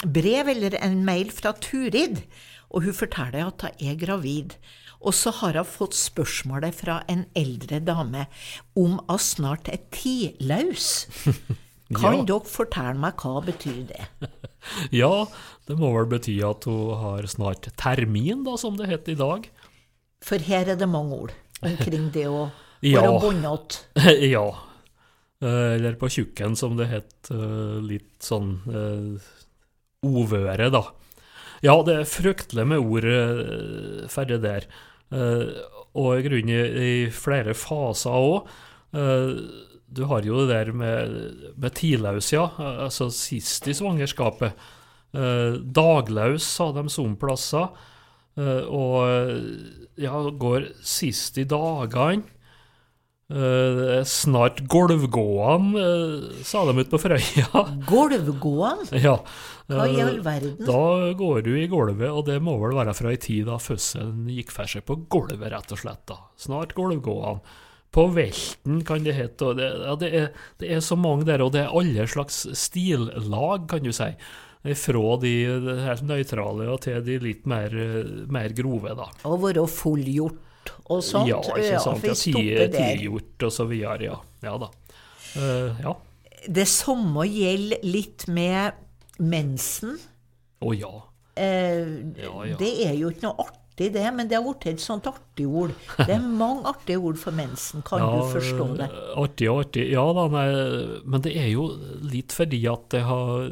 brev 0.04 0.52
eller 0.52 0.76
en 0.84 1.06
mail 1.08 1.32
fra 1.32 1.56
Turid, 1.56 2.19
og 2.67 2.84
hun 2.84 2.98
forteller 2.98 3.48
at 3.48 3.69
hun 3.69 3.88
er 3.88 4.00
gravid. 4.06 4.58
Og 5.06 5.15
så 5.15 5.32
har 5.39 5.56
hun 5.56 5.69
fått 5.69 5.95
spørsmålet 5.95 6.76
fra 6.76 7.00
en 7.12 7.28
eldre 7.38 7.80
dame 7.80 8.28
om 8.76 9.00
hun 9.00 9.21
snart 9.21 9.71
er 9.71 9.86
tidløs. 9.93 11.06
Kan 11.93 12.15
Ja. 12.17 12.24
dere 12.26 12.50
fortelle 12.50 12.98
meg 12.98 13.13
hva 13.21 13.41
betyr 13.45 13.84
det? 13.91 14.08
Ja, 14.91 15.28
det 15.67 15.76
må 15.78 15.91
vel 15.93 16.08
bety 16.10 16.39
at 16.41 16.63
hun 16.65 16.95
har 16.98 17.28
snart 17.30 17.67
termin, 17.78 18.41
da, 18.48 18.56
som 18.58 18.78
det 18.80 18.88
heter 18.89 19.13
i 19.13 19.19
dag. 19.19 19.50
For 20.26 20.41
her 20.41 20.71
er 20.74 20.80
det 20.80 20.88
mange 20.89 21.13
ord 21.28 21.34
omkring 21.62 22.08
det 22.15 22.26
å 22.26 22.48
Ja. 22.82 23.04
være 23.06 23.19
bondet. 23.21 23.78
ja. 24.34 24.45
Eh, 25.45 25.76
Eller 25.78 25.93
på 26.02 26.10
tjukken, 26.10 26.56
som 26.58 26.76
det 26.80 26.88
het. 26.89 27.13
eh, 27.30 27.78
Litt 27.86 28.17
sånn 28.26 28.56
uh, 28.65 29.21
ovøre, 30.06 30.71
da. 30.74 30.82
Ja, 31.62 31.78
det 31.86 32.00
er 32.02 32.10
fryktelig 32.10 32.65
med 32.67 32.82
ord 32.82 33.06
uh, 33.06 34.08
ferdig 34.10 34.41
der. 34.43 34.65
Eh, 35.13 35.45
og 35.95 36.17
i 36.17 36.26
grunnen 36.26 36.50
i, 36.50 36.89
i 37.06 37.10
flere 37.13 37.54
faser 37.56 38.17
òg. 38.17 38.50
Du 39.88 40.04
har 40.10 40.21
jo 40.26 40.45
det 40.45 40.54
der 40.54 40.71
med, 40.74 41.17
med 41.58 41.76
tidlaus, 41.78 42.32
ja. 42.34 42.48
eh, 42.60 42.84
Altså 42.88 43.10
sist 43.13 43.67
i 43.67 43.74
svangerskapet. 43.78 44.54
Eh, 45.15 45.60
daglaus 45.62 46.43
sa 46.43 46.71
de 46.76 46.88
som 46.91 47.15
plasser. 47.15 47.69
Eh, 48.38 48.63
og 48.67 49.95
ja, 50.02 50.15
går 50.36 50.71
sist 50.84 51.38
i 51.39 51.45
dagene. 51.48 52.26
Eh, 53.26 54.04
snart 54.06 54.60
gulvgående, 54.69 55.82
eh, 55.82 56.43
sa 56.45 56.62
de 56.67 56.76
ute 56.84 56.91
på 56.93 57.00
Frøya. 57.02 57.48
Gulvgående? 57.89 59.00
ja. 59.02 59.15
Hva 59.65 59.88
i 59.89 59.95
Eh, 59.98 60.04
all 60.06 60.19
verden? 60.21 60.60
Da 60.67 61.13
går 61.17 61.39
du 61.48 61.56
i 61.58 61.65
gulvet, 61.71 62.06
og 62.12 62.28
det 62.28 62.36
må 62.45 62.54
vel 62.62 62.76
være 62.78 62.93
fra 62.93 63.10
ei 63.10 63.17
tid 63.17 63.48
da 63.50 63.56
fødselen 63.58 64.28
gikk 64.30 64.52
for 64.54 64.69
seg 64.69 64.86
på 64.86 65.00
gulvet, 65.10 65.41
rett 65.50 65.74
og 65.74 65.82
slett. 65.82 66.04
da. 66.12 66.19
Snart 66.38 66.76
gulvgående. 66.78 67.41
På 67.96 68.08
velten, 68.12 68.82
kan 68.88 69.06
det 69.06 69.14
hete. 69.16 69.54
Det, 69.56 69.68
ja, 69.86 69.94
det, 70.02 70.10
er, 70.20 70.26
det 70.60 70.72
er 70.76 70.82
så 70.84 70.98
mange 71.00 71.24
der, 71.30 71.42
og 71.46 71.54
det 71.56 71.62
er 71.64 71.72
alle 71.80 72.08
slags 72.12 72.42
stillag, 72.60 73.70
kan 73.72 73.86
du 73.86 73.94
si. 73.96 74.10
Fra 74.66 75.18
de 75.22 75.32
helt 75.86 76.02
nøytrale 76.10 76.66
og 76.74 76.80
til 76.84 77.04
de 77.06 77.20
litt 77.22 77.44
mer, 77.48 77.70
mer 78.34 78.56
grove, 78.58 78.96
da. 78.98 79.06
Å 79.30 79.36
være 79.40 79.64
fullgjort 79.70 80.72
og 80.90 81.04
sånt? 81.06 81.30
Ja, 81.30 81.38
ikke 81.54 81.80
sant. 81.84 82.02
Ja, 82.04 82.10
vi 82.10 82.16
stopper 82.18 82.42
ti- 82.42 82.74
der. 82.74 82.96
Tigjort 82.98 83.46
og 83.46 83.54
så 83.54 83.68
videre, 83.70 84.08
ja. 84.10 84.18
Ja 84.44 84.56
da. 84.66 84.72
Uh, 85.38 85.78
ja. 85.86 85.94
Det 86.50 86.66
samme 86.70 87.28
gjelder 87.30 87.86
litt 87.86 88.26
med 88.28 88.74
mensen. 89.22 89.96
Å 90.66 90.74
ja. 90.78 90.92
Eh, 91.36 91.86
Ja, 92.18 92.34
ja. 92.48 92.58
Det 92.58 92.72
er 92.88 92.94
jo 92.98 93.10
ikke 93.14 93.28
noe 93.28 93.46
artig, 93.46 93.62
det, 93.76 94.06
men 94.16 94.30
det 94.32 94.38
har 94.38 94.46
blitt 94.46 94.66
et 94.72 94.80
sånt 94.80 95.08
artig 95.10 95.46
ord. 95.48 95.74
Det 95.98 96.14
er 96.16 96.24
mange 96.44 96.70
artige 96.72 97.02
ord 97.04 97.18
for 97.20 97.36
mensen, 97.36 97.84
kan 97.86 98.00
ja, 98.00 98.12
du 98.16 98.30
forstå 98.32 98.68
det? 98.80 98.88
Artig 99.20 99.50
og 99.52 99.64
artig. 99.66 99.84
Ja 99.92 100.06
da, 100.16 100.28
nei, 100.32 100.46
men 101.04 101.26
det 101.26 101.34
er 101.36 101.50
jo 101.52 101.68
litt 102.06 102.36
fordi 102.36 102.62
at 102.72 102.88
det 102.96 103.04
har, 103.08 103.52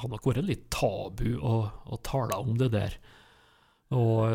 har 0.00 0.10
nok 0.10 0.26
vært 0.26 0.48
litt 0.48 0.66
tabu 0.74 1.36
å, 1.38 1.60
å 1.86 2.00
tale 2.06 2.40
om 2.42 2.58
det 2.58 2.72
der. 2.74 2.98
Og, 3.94 4.26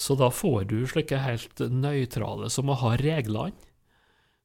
så 0.00 0.16
da 0.18 0.30
får 0.32 0.64
du 0.70 0.78
slike 0.88 1.18
helt 1.22 1.60
nøytrale 1.70 2.50
som 2.50 2.70
å 2.70 2.78
ha 2.82 2.94
reglene. 3.00 3.54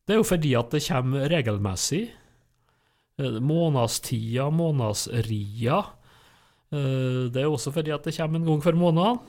Det 0.06 0.14
er 0.14 0.20
jo 0.22 0.28
fordi 0.28 0.52
at 0.58 0.74
det 0.74 0.84
kommer 0.86 1.30
regelmessig. 1.32 2.04
Eh, 3.18 3.38
Månedstida, 3.42 4.52
månedsria. 4.54 5.80
Eh, 6.70 7.32
Det 7.34 7.42
er 7.42 7.50
også 7.50 7.74
fordi 7.74 7.94
at 7.96 8.06
det 8.06 8.14
kommer 8.18 8.38
en 8.38 8.46
gang 8.46 8.62
for 8.62 8.78
måneden. 8.78 9.24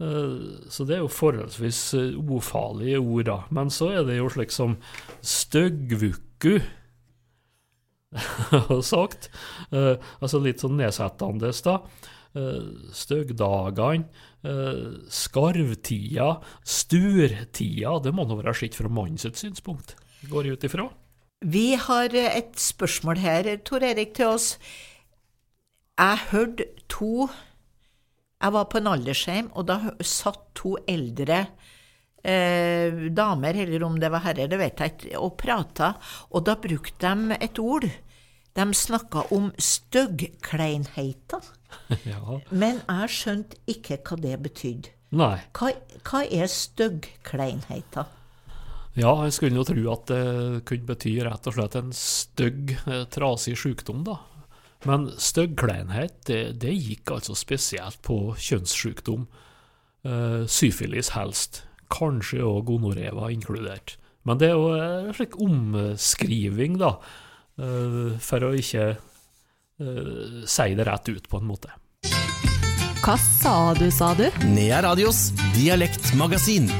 Eh, 0.00 0.68
Så 0.70 0.86
det 0.86 0.96
er 0.96 1.02
jo 1.02 1.10
forholdsvis 1.10 1.80
eh, 1.98 2.18
ufarlige 2.18 3.00
ord, 3.00 3.24
da. 3.26 3.38
Men 3.50 3.70
så 3.70 3.90
er 3.96 4.04
det 4.06 4.18
jo 4.20 4.28
slik 4.30 4.52
som 4.54 4.76
støggvukku, 5.22 6.58
sagt. 8.92 9.28
Eh, 9.74 9.96
altså 10.22 10.40
litt 10.40 10.62
sånn 10.62 10.78
nedsettende, 10.78 11.50
da. 11.66 11.80
Eh, 12.38 12.62
eh, 14.44 14.84
skarvtida, 15.10 16.28
sturtida. 16.62 17.98
Det 18.04 18.14
må 18.14 18.26
nå 18.28 18.38
være 18.38 18.54
sett 18.54 18.78
fra 18.78 18.88
mannens 18.92 19.26
synspunkt, 19.34 19.96
går 20.30 20.46
jeg 20.46 20.58
ut 20.58 20.68
ifra. 20.70 20.88
Vi 21.42 21.74
har 21.78 22.14
eh, 22.14 22.38
et 22.38 22.54
spørsmål 22.58 23.18
her, 23.22 23.50
Tor 23.66 23.82
Erik, 23.86 24.14
til 24.14 24.30
oss. 24.30 24.52
Jeg 25.98 26.18
hørte 26.30 26.64
to 26.86 27.26
Jeg 28.38 28.54
var 28.54 28.68
på 28.70 28.78
en 28.78 28.90
aldersheim, 28.92 29.48
og 29.58 29.66
da 29.66 29.78
satt 30.06 30.44
to 30.58 30.76
eldre 30.86 31.40
eh, 32.22 33.08
damer, 33.10 33.62
eller 33.64 33.86
om 33.86 33.96
det 33.98 34.10
var 34.14 34.22
herrer, 34.28 34.50
det 34.50 34.60
vet 34.60 34.82
jeg 34.82 34.94
ikke, 34.94 35.14
og 35.18 35.34
prata, 35.40 35.94
og 36.30 36.44
da 36.46 36.54
brukte 36.62 37.14
de 37.14 37.38
et 37.42 37.58
ord. 37.58 37.88
De 38.58 38.66
snakka 38.74 39.26
om 39.34 39.50
styggkleinheita. 39.58 41.42
ja. 42.08 42.38
men 42.50 42.78
jeg 42.80 43.10
skjønte 43.12 43.58
ikke 43.68 43.98
hva 44.06 44.20
det 44.22 44.38
betydde. 44.46 44.94
Nei. 45.18 45.34
Hva, 45.56 45.72
hva 46.04 46.22
er 46.24 46.48
styggkleinheita? 46.52 48.06
Ja, 48.98 49.12
jeg 49.24 49.34
skulle 49.36 49.60
jo 49.60 49.66
tro 49.66 49.82
at 49.92 50.08
det 50.10 50.64
kunne 50.66 50.88
bety 50.88 51.12
rett 51.22 51.46
og 51.46 51.54
slett 51.54 51.76
en 51.78 51.92
stygg, 51.94 52.74
eh, 52.86 53.04
trasig 53.14 53.54
sykdom, 53.58 54.02
da. 54.06 54.18
Men 54.86 55.08
styggkleinhet, 55.18 56.20
det, 56.28 56.42
det 56.62 56.74
gikk 56.76 57.10
altså 57.16 57.34
spesielt 57.38 57.98
på 58.06 58.36
kjønnssykdom. 58.38 59.26
Uh, 60.06 60.44
syfilis 60.46 61.12
helst. 61.16 61.64
Kanskje 61.90 62.44
òg 62.46 62.68
gonoré 62.68 63.10
var 63.16 63.32
inkludert. 63.34 63.96
Men 64.28 64.38
det 64.38 64.52
er 64.52 64.58
jo 64.60 64.70
en 64.76 65.10
slik 65.16 65.34
omskriving, 65.42 66.78
da, 66.78 66.94
uh, 67.58 68.14
for 68.22 68.46
å 68.46 68.52
ikke 68.54 68.86
uh, 68.94 70.46
si 70.46 70.70
det 70.78 70.86
rett 70.86 71.10
ut, 71.10 71.26
på 71.26 71.40
en 71.40 71.48
måte. 71.48 71.74
Hva 73.02 73.16
sa 73.18 73.72
du, 73.78 73.88
sa 73.94 74.12
du? 74.18 74.26
Nea 74.52 74.82
Radios 74.84 75.30
dialektmagasin. 75.56 76.70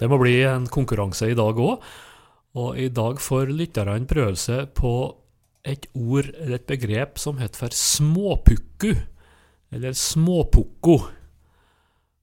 Det 0.00 0.08
må 0.10 0.18
bli 0.20 0.38
en 0.48 0.64
konkurranse 0.70 1.28
i 1.30 1.36
dag 1.38 1.60
òg, 1.60 1.82
og 2.58 2.78
i 2.80 2.88
dag 2.92 3.20
får 3.20 3.52
lytterne 3.52 4.00
prøve 4.08 4.38
seg 4.38 4.72
på 4.76 4.92
et 5.62 5.86
ord 5.94 6.26
eller 6.34 6.56
et 6.58 6.66
begrep 6.66 7.18
som 7.22 7.38
heter 7.38 7.58
for 7.64 7.70
småpukku, 7.76 8.94
eller 9.72 9.92
småpukko. 9.96 10.96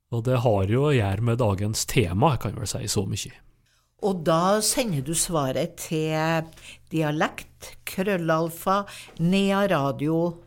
Og 0.10 0.24
det 0.26 0.42
har 0.44 0.72
jo 0.74 0.88
å 0.90 0.96
gjøre 0.96 1.22
med 1.26 1.40
dagens 1.40 1.86
tema, 1.90 2.34
jeg 2.36 2.42
kan 2.48 2.58
vel 2.60 2.70
si 2.70 2.88
så 2.90 3.06
mye. 3.08 3.36
Og 4.00 4.24
da 4.28 4.62
sender 4.64 5.04
du 5.04 5.14
svaret 5.18 5.76
til 5.84 6.16
dialekt, 6.92 7.76
krøllalfa, 7.88 8.86
nearadio.no. 9.20 10.38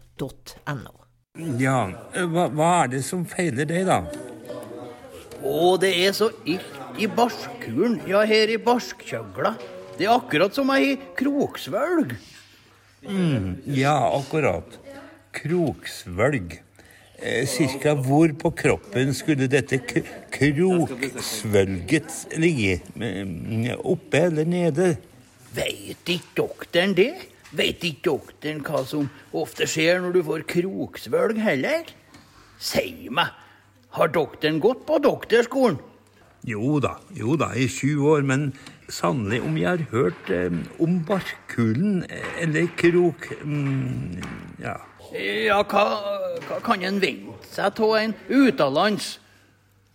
Ja, 1.61 1.78
hva, 2.28 2.48
hva 2.52 2.70
er 2.83 2.88
det 2.92 3.02
som 3.07 3.24
feiler 3.28 3.68
deg, 3.68 3.87
da? 3.88 4.05
Å, 5.42 5.76
det 5.81 5.92
er 6.05 6.12
så 6.16 6.31
ilt 6.48 7.00
i 7.00 7.07
barskuren, 7.09 8.00
ja, 8.09 8.20
her 8.28 8.50
i 8.52 8.59
barskkjøgla. 8.61 9.55
Det 9.96 10.07
er 10.07 10.12
akkurat 10.14 10.55
som 10.57 10.70
ei 10.74 10.96
kroksvølg. 11.18 12.16
Mm, 13.08 13.56
ja, 13.66 13.96
akkurat. 14.14 14.78
Kroksvølg. 15.32 16.62
Eh, 17.22 17.46
cirka 17.46 17.94
hvor 17.98 18.32
på 18.38 18.50
kroppen 18.58 19.14
skulle 19.14 19.46
dette 19.50 19.78
kroksvølget 20.34 22.10
ligge? 22.42 22.80
Mm, 22.94 23.68
Oppe 23.78 24.18
eller 24.28 24.44
nede? 24.46 24.96
Veit 25.54 26.08
ikke 26.08 26.34
doktoren 26.42 26.94
det? 26.98 27.14
Veit 27.52 27.84
ikke 27.84 28.02
doktoren 28.08 28.62
hva 28.66 28.84
som 28.88 29.10
ofte 29.36 29.66
skjer 29.70 30.00
når 30.02 30.12
du 30.16 30.22
får 30.26 30.46
kroksvølg 30.54 31.38
heller? 31.42 31.84
Si 32.62 33.08
meg, 33.10 33.28
har 33.98 34.08
doktoren 34.14 34.60
gått 34.62 34.86
på 34.88 34.98
doktorskolen? 35.02 35.78
Jo 36.46 36.80
da, 36.82 36.96
jo 37.14 37.36
da, 37.38 37.52
i 37.54 37.68
sju 37.70 38.02
år, 38.02 38.22
men 38.26 38.52
sannelig 38.92 39.40
om 39.44 39.57
jeg 39.59 39.68
har 39.70 39.85
hørt 39.92 40.31
eh, 40.33 40.55
om 40.83 41.00
barkkulen, 41.09 42.02
eh, 42.09 42.42
eller 42.44 42.68
krok... 42.78 43.28
Mm, 43.42 44.20
ja. 44.62 44.76
Ja, 45.12 45.59
hva, 45.68 45.85
hva 46.46 46.59
kan 46.64 46.85
en 46.88 47.00
vente 47.02 47.48
seg 47.52 47.81
av 47.85 47.96
en 47.98 48.14
utenlands 48.31 49.18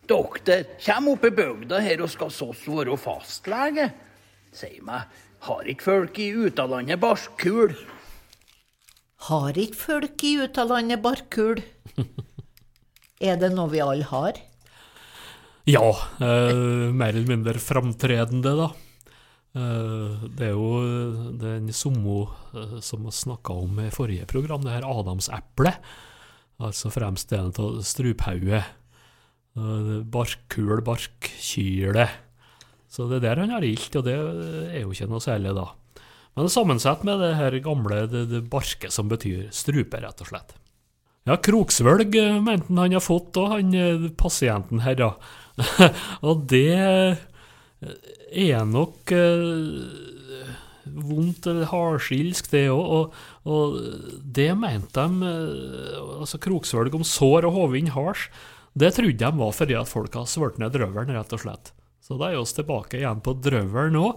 doktor? 0.09 0.67
Kjem 0.83 1.09
opp 1.13 1.25
i 1.25 1.33
bygda 1.33 1.81
her 1.81 2.03
og 2.05 2.11
skal 2.13 2.33
sås 2.33 2.65
være 2.69 2.97
fastlege? 3.01 3.89
Si 4.53 4.75
meg, 4.85 5.09
har 5.47 5.69
ikke 5.69 5.87
folk 5.87 6.19
i 6.21 6.29
utenlandet 6.35 7.01
barskul? 7.01 7.73
Har 9.29 9.57
ikke 9.57 9.81
folk 9.81 10.25
i 10.27 10.35
utenlandet 10.45 11.01
barkul? 11.01 11.63
Er 13.17 13.39
det 13.41 13.49
noe 13.55 13.71
vi 13.73 13.81
alle 13.81 14.05
har? 14.05 14.37
Ja, 15.67 15.87
eh, 16.21 16.93
mer 16.93 17.09
eller 17.09 17.27
mindre 17.27 17.59
framtredende, 17.59 18.53
da. 18.55 18.69
Eh, 19.55 20.27
det 20.37 20.49
er 20.49 20.55
jo 20.55 21.31
den 21.39 21.71
samme 21.75 22.19
eh, 22.53 22.77
som 22.83 23.07
vi 23.07 23.13
snakka 23.15 23.55
om 23.63 23.79
i 23.85 23.89
forrige 23.93 24.27
program, 24.29 24.65
det 24.65 24.75
her 24.75 24.87
adamseplet. 24.89 25.79
Altså 26.57 26.91
fremsteden 26.91 27.53
av 27.61 27.81
struphauge. 27.85 28.63
Eh, 29.57 29.97
barkkul, 30.03 30.81
barkkyle. 30.85 32.07
Så 32.87 33.07
det 33.09 33.19
er 33.19 33.27
der 33.27 33.43
han 33.43 33.55
har 33.55 33.65
ilt, 33.67 33.95
og 33.99 34.05
det 34.07 34.15
er 34.15 34.81
jo 34.83 34.93
ikke 34.93 35.09
noe 35.11 35.23
særlig, 35.23 35.55
da. 35.57 35.67
Men 36.37 36.45
det 36.45 36.51
er 36.51 36.53
sammensatt 36.53 37.03
med 37.07 37.19
det 37.23 37.33
her 37.33 37.55
gamle 37.65 38.03
det, 38.11 38.27
det 38.29 38.43
barket, 38.51 38.93
som 38.93 39.09
betyr 39.09 39.47
strupe, 39.55 39.99
rett 40.03 40.21
og 40.21 40.29
slett. 40.29 40.53
Ja, 41.27 41.35
kroksvølg 41.43 42.13
eh, 42.15 42.37
mente 42.39 42.71
han 42.77 42.93
har 42.95 43.03
fått 43.03 43.35
òg, 43.41 43.49
han 43.57 43.73
eh, 43.75 44.05
pasienten 44.15 44.83
her, 44.85 44.95
da. 45.01 45.09
og 46.27 46.45
det 46.51 46.69
eh, 46.77 47.23
er 47.81 48.65
nok 48.65 49.11
eh, 49.13 50.43
vondt 50.97 51.47
eller 51.49 51.69
hardskilsk, 51.69 52.49
det 52.53 52.67
òg. 52.73 52.83
Og, 52.97 53.17
og 53.45 53.79
det 54.37 54.51
mente 54.57 55.03
de 55.03 55.31
eh, 55.31 56.05
Altså 56.17 56.39
kroksvølg 56.41 56.95
om 56.97 57.05
sår 57.05 57.45
og 57.49 57.57
hovin 57.57 57.91
hards, 57.93 58.27
det 58.77 58.93
trodde 58.97 59.17
de 59.21 59.41
var 59.41 59.53
fordi 59.57 59.75
at 59.77 59.89
folk 59.89 60.13
har 60.17 60.29
svørt 60.29 60.57
ned 60.61 60.73
drøvelen, 60.73 61.13
rett 61.17 61.33
og 61.33 61.41
slett. 61.41 61.71
Så 62.01 62.15
da 62.17 62.29
er 62.31 62.37
vi 62.39 62.53
tilbake 62.55 62.99
igjen 63.01 63.21
på 63.25 63.33
drøvelen 63.43 63.97
nå. 63.97 64.11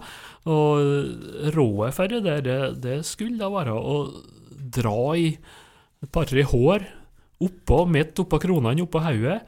Og 0.49 1.51
rådet 1.55 1.93
for 1.97 2.11
det 2.11 2.21
der, 2.25 2.43
det, 2.45 2.59
det 2.81 2.97
skulle 3.05 3.41
da 3.41 3.49
være 3.51 3.73
å 3.75 3.95
dra 4.71 4.97
i 5.19 5.31
et 6.01 6.11
par-tre 6.13 6.45
hår 6.47 6.85
oppå, 7.41 7.83
midt 7.89 8.21
oppå 8.21 8.39
kronene, 8.41 8.85
oppå 8.85 9.01
hodet. 9.03 9.41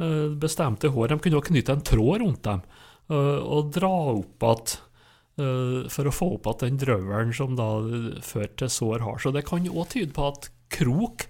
eh, 0.00 0.30
Bestemte 0.40 0.90
hår. 0.90 1.12
De 1.12 1.18
kunne 1.20 1.40
også 1.40 1.50
knytte 1.50 1.76
en 1.76 1.84
tråd 1.86 2.22
rundt 2.24 2.42
dem 2.46 2.62
eh, 3.10 3.40
og 3.42 3.72
dra 3.74 3.90
opp 4.14 4.46
igjen. 4.46 4.78
eh, 5.40 5.88
For 5.90 6.08
å 6.08 6.14
få 6.14 6.30
opp 6.38 6.46
igjen 6.50 6.64
den 6.66 6.78
drøvelen 6.80 7.34
som 7.36 7.56
da 7.58 7.68
fører 8.22 8.54
til 8.56 8.68
sår 8.68 9.00
har. 9.06 9.18
Så 9.18 9.32
det 9.34 9.44
kan 9.48 9.64
òg 9.66 9.88
tyde 9.92 10.12
på 10.16 10.28
at 10.32 10.50
krok, 10.70 11.26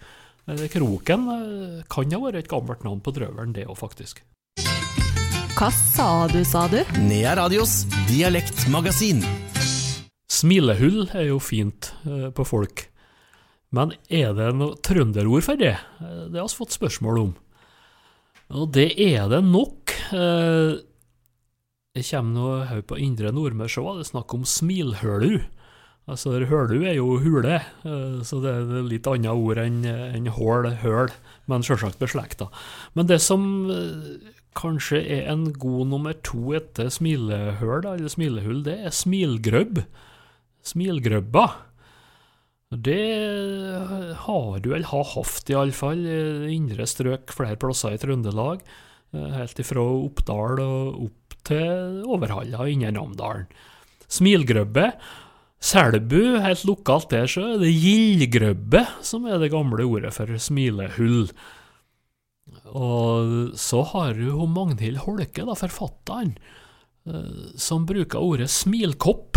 eller 0.48 0.68
kroken, 0.68 1.28
eh, 1.34 1.82
kan 1.88 2.10
ha 2.10 2.18
vært 2.26 2.44
et 2.44 2.48
gammelt 2.50 2.84
navn 2.84 3.00
på 3.00 3.12
drøvelen, 3.16 3.52
det 3.54 3.66
òg, 3.66 3.76
faktisk. 3.78 4.22
Hva 5.60 5.68
sa 5.74 6.26
du, 6.30 6.40
sa 6.44 6.68
du? 6.72 6.78
Nea 7.04 7.34
Radios 7.36 7.82
dialektmagasin. 8.08 9.20
Smilehull 10.30 11.08
er 11.12 11.26
jo 11.32 11.38
fint 11.42 11.90
eh, 12.06 12.30
på 12.32 12.46
folk. 12.46 12.86
Men 13.74 13.92
er 14.10 14.32
det 14.34 14.48
noe 14.56 14.78
trønderord 14.82 15.44
for 15.46 15.58
det? 15.60 15.74
Eh, 16.00 16.22
Det 16.32 16.38
har 16.40 16.48
vi 16.48 16.56
fått 16.62 16.74
spørsmål 16.78 17.18
om. 17.26 17.32
Og 18.56 18.70
det 18.74 18.88
er 18.98 19.28
det 19.30 19.42
nok. 19.46 19.92
Eh, 20.16 20.78
Det 22.00 22.06
kommer 22.08 22.32
noe 22.32 22.60
her 22.70 22.80
på 22.88 22.96
indre 22.96 23.28
Nordmøre, 23.36 23.68
så 23.68 23.84
var 23.84 23.98
det 24.00 24.08
snakk 24.08 24.32
om 24.32 24.46
smilhølu. 24.48 25.42
Altså, 26.10 26.32
hølu 26.48 26.80
er 26.88 26.96
jo 26.96 27.18
hule, 27.22 27.60
eh, 27.86 28.20
så 28.26 28.40
det 28.42 28.50
er 28.56 28.86
litt 28.88 29.06
annet 29.06 29.30
ord 29.36 29.60
enn 29.62 29.84
enn 29.84 30.30
hål, 30.32 30.70
høl, 30.80 31.12
men 31.46 31.62
selvsagt 31.66 32.00
beslekta. 32.00 32.48
Men 32.96 33.06
det 33.10 33.20
som 33.22 33.44
eh, 33.70 34.32
kanskje 34.58 35.02
er 35.18 35.28
en 35.30 35.50
god 35.52 35.92
nummer 35.92 36.16
to 36.26 36.56
etter 36.56 36.88
smilehøl, 36.90 37.84
eller 37.84 38.10
smilehull, 38.10 38.64
det 38.66 38.78
er 38.88 38.96
smilgrøbb. 38.96 39.84
Smilgrøbba. 40.66 41.46
Det 42.70 42.98
har 44.24 44.60
du 44.62 44.72
eller 44.72 44.90
har 44.90 45.08
hatt, 45.14 45.50
iallfall, 45.52 46.02
i 46.06 46.54
indre 46.56 46.86
strøk 46.90 47.32
flere 47.34 47.60
plasser 47.60 47.94
i 47.94 48.02
Trøndelag. 48.02 48.64
eh, 49.14 49.30
Helt 49.36 49.62
ifra 49.62 49.84
Oppdal 49.84 50.64
og 50.64 51.04
opp 51.06 51.19
til 51.48 52.04
Overhalla 52.08 52.66
Indre 52.70 52.92
Namdalen. 52.96 53.48
Smilgrøbbe. 54.10 54.90
Selbu, 55.60 56.40
helt 56.40 56.62
lokalt 56.64 57.10
der, 57.12 57.26
så 57.28 57.42
er 57.44 57.58
det 57.60 57.74
gildgrøbbe 57.76 58.80
som 59.04 59.26
er 59.28 59.36
det 59.42 59.50
gamle 59.52 59.84
ordet 59.84 60.14
for 60.16 60.30
smilehull. 60.40 61.28
Og 62.70 63.52
så 63.60 63.82
har 63.92 64.16
du 64.16 64.40
Magnhild 64.48 65.02
Holke, 65.04 65.44
da, 65.44 65.56
forfatteren, 65.58 66.32
eh, 67.06 67.52
som 67.60 67.84
bruker 67.86 68.24
ordet 68.24 68.48
smilkopp. 68.50 69.36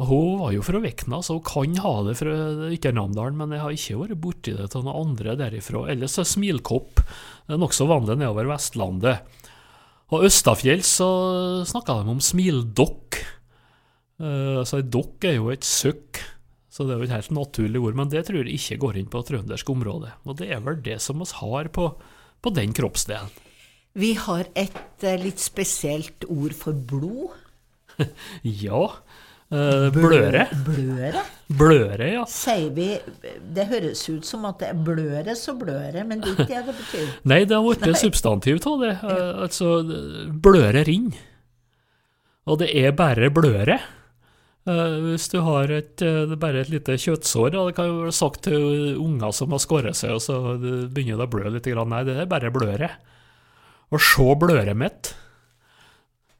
Og 0.00 0.06
Hun 0.08 0.38
var 0.40 0.52
jo 0.52 0.62
fra 0.64 0.80
Vekna, 0.80 1.20
så 1.20 1.36
hun 1.36 1.44
kan 1.44 1.80
ha 1.84 1.94
det 2.06 2.14
fra 2.16 2.34
Ytternamdalen, 2.72 3.36
men 3.36 3.52
jeg 3.52 3.60
har 3.60 3.74
ikke 3.76 3.98
vært 4.00 4.20
borti 4.20 4.54
det 4.56 4.70
til 4.72 4.86
noen 4.86 5.10
andre 5.10 5.36
derifra. 5.36 5.84
Ellers 5.92 6.16
er 6.16 6.28
smilkopp 6.28 7.02
nokså 7.60 7.84
vanlig 7.90 8.16
nedover 8.20 8.48
Vestlandet. 8.48 9.20
Og 10.10 10.26
Østafjell 10.26 10.82
så 10.86 11.08
snakka 11.68 12.00
de 12.00 12.14
om 12.14 12.22
smildokk. 12.22 13.20
Uh, 14.20 14.60
altså, 14.60 14.80
ei 14.80 14.88
dokk 14.90 15.26
er 15.28 15.38
jo 15.38 15.52
et 15.52 15.66
søkk, 15.66 16.18
så 16.70 16.84
det 16.86 16.94
er 16.94 17.00
jo 17.00 17.06
et 17.08 17.14
helt 17.14 17.30
naturlig 17.34 17.80
ord, 17.80 17.96
men 17.98 18.10
det 18.12 18.24
tror 18.26 18.42
jeg 18.42 18.58
ikke 18.58 18.80
går 18.82 18.98
inn 19.00 19.12
på 19.12 19.22
trøndersk 19.26 19.70
område. 19.72 20.10
Og 20.26 20.36
det 20.40 20.50
er 20.52 20.64
vel 20.64 20.82
det 20.84 20.98
som 21.02 21.22
vi 21.22 21.30
har 21.40 21.70
på, 21.72 21.86
på 22.42 22.52
den 22.56 22.74
kroppsdelen. 22.76 23.30
Vi 23.98 24.12
har 24.14 24.46
et 24.54 25.02
eh, 25.02 25.18
litt 25.18 25.42
spesielt 25.42 26.26
ord 26.30 26.54
for 26.58 26.74
blod. 26.74 27.36
Ja. 28.44 28.86
Eh, 29.50 29.86
bløre. 29.94 30.46
Bløre? 30.66 31.22
Bløre, 31.50 32.08
ja. 32.12 32.24
Sier 32.30 32.70
vi 32.74 32.88
Det 33.54 33.66
høres 33.70 34.04
ut 34.06 34.26
som 34.26 34.44
at 34.46 34.60
det 34.62 34.68
er 34.70 34.82
bløre, 34.86 35.34
så 35.38 35.56
bløre, 35.58 36.04
men 36.06 36.22
det 36.22 36.30
er 36.30 36.36
ikke 36.36 36.48
det 36.50 36.66
det 36.68 36.74
betyr. 36.78 37.08
Nei, 37.32 37.40
det 37.44 37.56
har 37.56 37.64
blitt 37.66 37.86
et 37.88 38.02
substantiv 38.02 38.60
av 38.70 38.84
det. 38.84 38.92
Eh, 38.98 39.30
altså, 39.46 39.72
bløre 40.46 40.84
inn. 40.92 41.10
Og 42.50 42.60
det 42.62 42.70
er 42.78 42.94
bare 42.96 43.32
bløre. 43.34 43.78
Eh, 44.70 44.98
hvis 45.08 45.26
du 45.32 45.40
har 45.46 45.72
et, 45.74 46.04
bare 46.38 46.62
et 46.62 46.70
lite 46.72 46.98
kjøttsår, 47.00 47.50
da, 47.56 47.64
det 47.66 47.78
kan 47.78 47.90
jo 47.90 48.04
være 48.04 48.14
sagt 48.14 48.44
til 48.46 48.94
unger 49.00 49.34
som 49.34 49.56
har 49.56 49.62
skåret 49.62 49.98
seg, 49.98 50.14
og 50.18 50.22
så 50.22 50.38
begynner 50.60 51.18
det 51.18 51.26
å 51.26 51.32
blø 51.34 51.50
litt. 51.50 51.66
Grann. 51.66 51.90
Nei, 51.90 52.04
det 52.06 52.20
er 52.22 52.30
bare 52.30 52.54
bløret. 52.54 53.02
Og 53.90 53.98
se 54.04 54.28
bløret 54.38 54.78
mitt. 54.78 55.14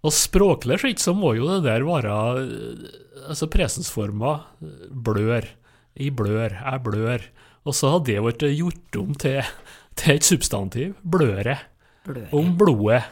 Og 0.00 0.14
språklig 0.16 0.78
sett 0.80 1.02
så 1.02 1.12
må 1.16 1.34
jo 1.36 1.48
det 1.50 1.58
der 1.66 1.84
være 1.84 2.14
eh, 2.40 2.84
altså 3.28 3.48
presensforma 3.52 4.36
blør. 4.90 5.44
I 6.00 6.08
blør, 6.14 6.54
jeg 6.56 6.82
blør. 6.86 7.24
Og 7.68 7.74
så 7.76 7.90
har 7.92 8.04
det 8.06 8.20
blitt 8.24 8.44
gjort 8.56 8.96
om 9.02 9.10
til, 9.20 9.42
til 10.00 10.14
et 10.16 10.24
substantiv. 10.24 10.94
Bløret. 11.04 11.66
Bløret. 12.06 12.30
Om 12.32 12.54
blodet. 12.56 13.02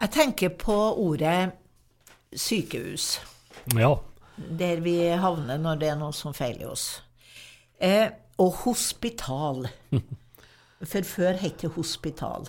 Jeg 0.00 0.10
tenker 0.16 0.54
på 0.58 0.74
ordet 0.96 1.52
sykehus, 2.32 3.18
Ja. 3.76 3.92
der 4.58 4.80
vi 4.80 4.94
havner 5.20 5.58
når 5.60 5.78
det 5.82 5.88
er 5.92 5.98
noe 6.00 6.14
som 6.16 6.32
feiler 6.34 6.70
oss. 6.72 7.02
Eh, 7.78 8.08
og 8.40 8.54
hospital. 8.64 9.68
For 10.90 11.04
før 11.04 11.36
het 11.42 11.60
det 11.60 11.70
hospital. 11.76 12.48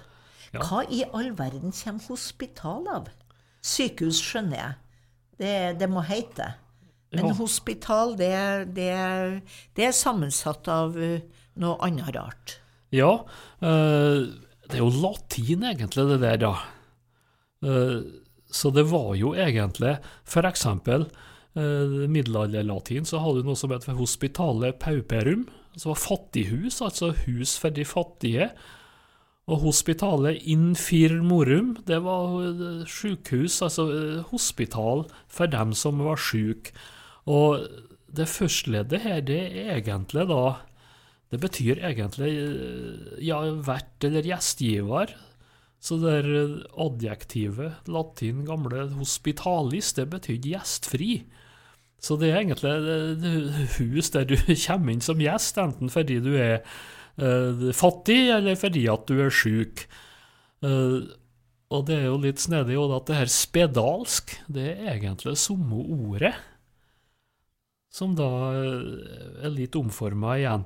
Ja. 0.51 0.63
Hva 0.67 0.83
i 0.91 1.03
all 1.15 1.31
verden 1.37 1.71
kommer 1.75 2.07
hospital 2.11 2.87
av? 2.91 3.11
Sykehus 3.63 4.19
skjønner 4.19 4.57
jeg. 4.57 4.73
Det, 5.41 5.55
det 5.79 5.89
må 5.89 6.03
hete. 6.05 6.53
Men 7.11 7.27
Ja. 7.27 7.33
hospital, 7.35 8.15
det, 8.15 8.33
det, 8.75 8.91
det 9.75 9.87
er 9.89 9.95
sammensatt 9.95 10.67
av 10.71 10.95
eh, 10.95 11.23
noe 11.59 11.75
annet 11.83 12.13
rart. 12.15 12.57
Ja, 12.91 13.25
eh, 13.59 14.29
det 14.67 14.77
er 14.77 14.83
jo 14.83 14.91
latin 15.03 15.65
egentlig 15.67 16.07
det 16.13 16.21
der, 16.23 16.37
da. 16.39 16.53
Eh, 17.67 17.99
så 18.51 18.71
det 18.75 18.85
var 18.91 19.15
jo 19.15 19.33
egentlig, 19.35 19.97
for 20.27 20.47
eksempel, 20.47 21.05
uh, 21.55 22.07
middelalderlatin, 22.11 23.07
så 23.07 23.21
hadde 23.23 23.39
du 23.41 23.47
noe 23.47 23.59
som 23.59 23.71
het 23.71 23.87
hospitale 23.95 24.73
pauperum, 24.75 25.45
som 25.77 25.93
var 25.93 26.01
fattighus, 26.01 26.81
altså 26.83 27.13
hus 27.25 27.55
for 27.59 27.71
de 27.71 27.85
fattige. 27.87 28.49
Og 29.49 29.63
hospitale 29.65 30.35
infirmorum, 30.37 31.73
det 31.87 31.97
var 32.05 32.35
eh, 32.45 32.83
sykehus, 32.85 33.61
altså 33.65 33.87
eh, 33.89 34.19
hospital 34.29 35.07
for 35.27 35.49
dem 35.49 35.73
som 35.77 36.03
var 36.05 36.21
syke. 36.21 36.75
Og 37.25 37.65
det 38.11 38.29
førstleddet 38.29 39.01
her, 39.01 39.21
det 39.25 39.41
er 39.63 39.79
egentlig 39.79 40.27
da 40.29 40.43
Det 41.31 41.39
betyr 41.39 41.79
egentlig 41.79 42.31
eh, 42.37 43.19
ja, 43.23 43.39
vert 43.63 44.03
eller 44.03 44.21
gjestgiver. 44.27 45.15
Så 45.79 45.97
det 45.97 46.65
adjektivet, 46.77 47.87
latin 47.87 48.43
gamle 48.45 48.89
hospitalis, 48.99 49.93
det 49.93 50.09
betyr 50.11 50.37
gjestfri. 50.43 51.23
Så 52.01 52.17
det 52.19 52.29
er 52.29 52.41
egentlig 52.41 52.69
et 52.69 53.77
hus 53.79 54.11
der 54.11 54.27
du 54.27 54.35
kommer 54.67 54.91
inn 54.91 55.01
som 55.01 55.21
gjest, 55.23 55.57
enten 55.57 55.89
fordi 55.89 56.19
du 56.19 56.35
er 56.35 56.59
fattig, 57.75 58.21
eller 58.33 58.55
fordi 58.59 58.85
at 58.91 59.03
du 59.09 59.19
er 59.21 59.33
syk. 59.33 59.85
Eh, 60.65 61.01
og 61.71 61.85
det 61.87 61.97
er 61.97 62.07
jo 62.09 62.19
litt 62.21 62.41
snedig 62.43 62.77
også 62.77 62.99
at 62.99 63.09
det 63.09 63.19
her 63.21 63.31
spedalsk, 63.31 64.33
det 64.51 64.67
er 64.73 64.95
egentlig 64.97 65.37
samme 65.39 65.79
ordet, 65.81 66.33
som 67.91 68.15
da 68.15 68.27
eh, 68.59 69.45
er 69.47 69.53
litt 69.55 69.75
omforma 69.79 70.37
igjen. 70.39 70.65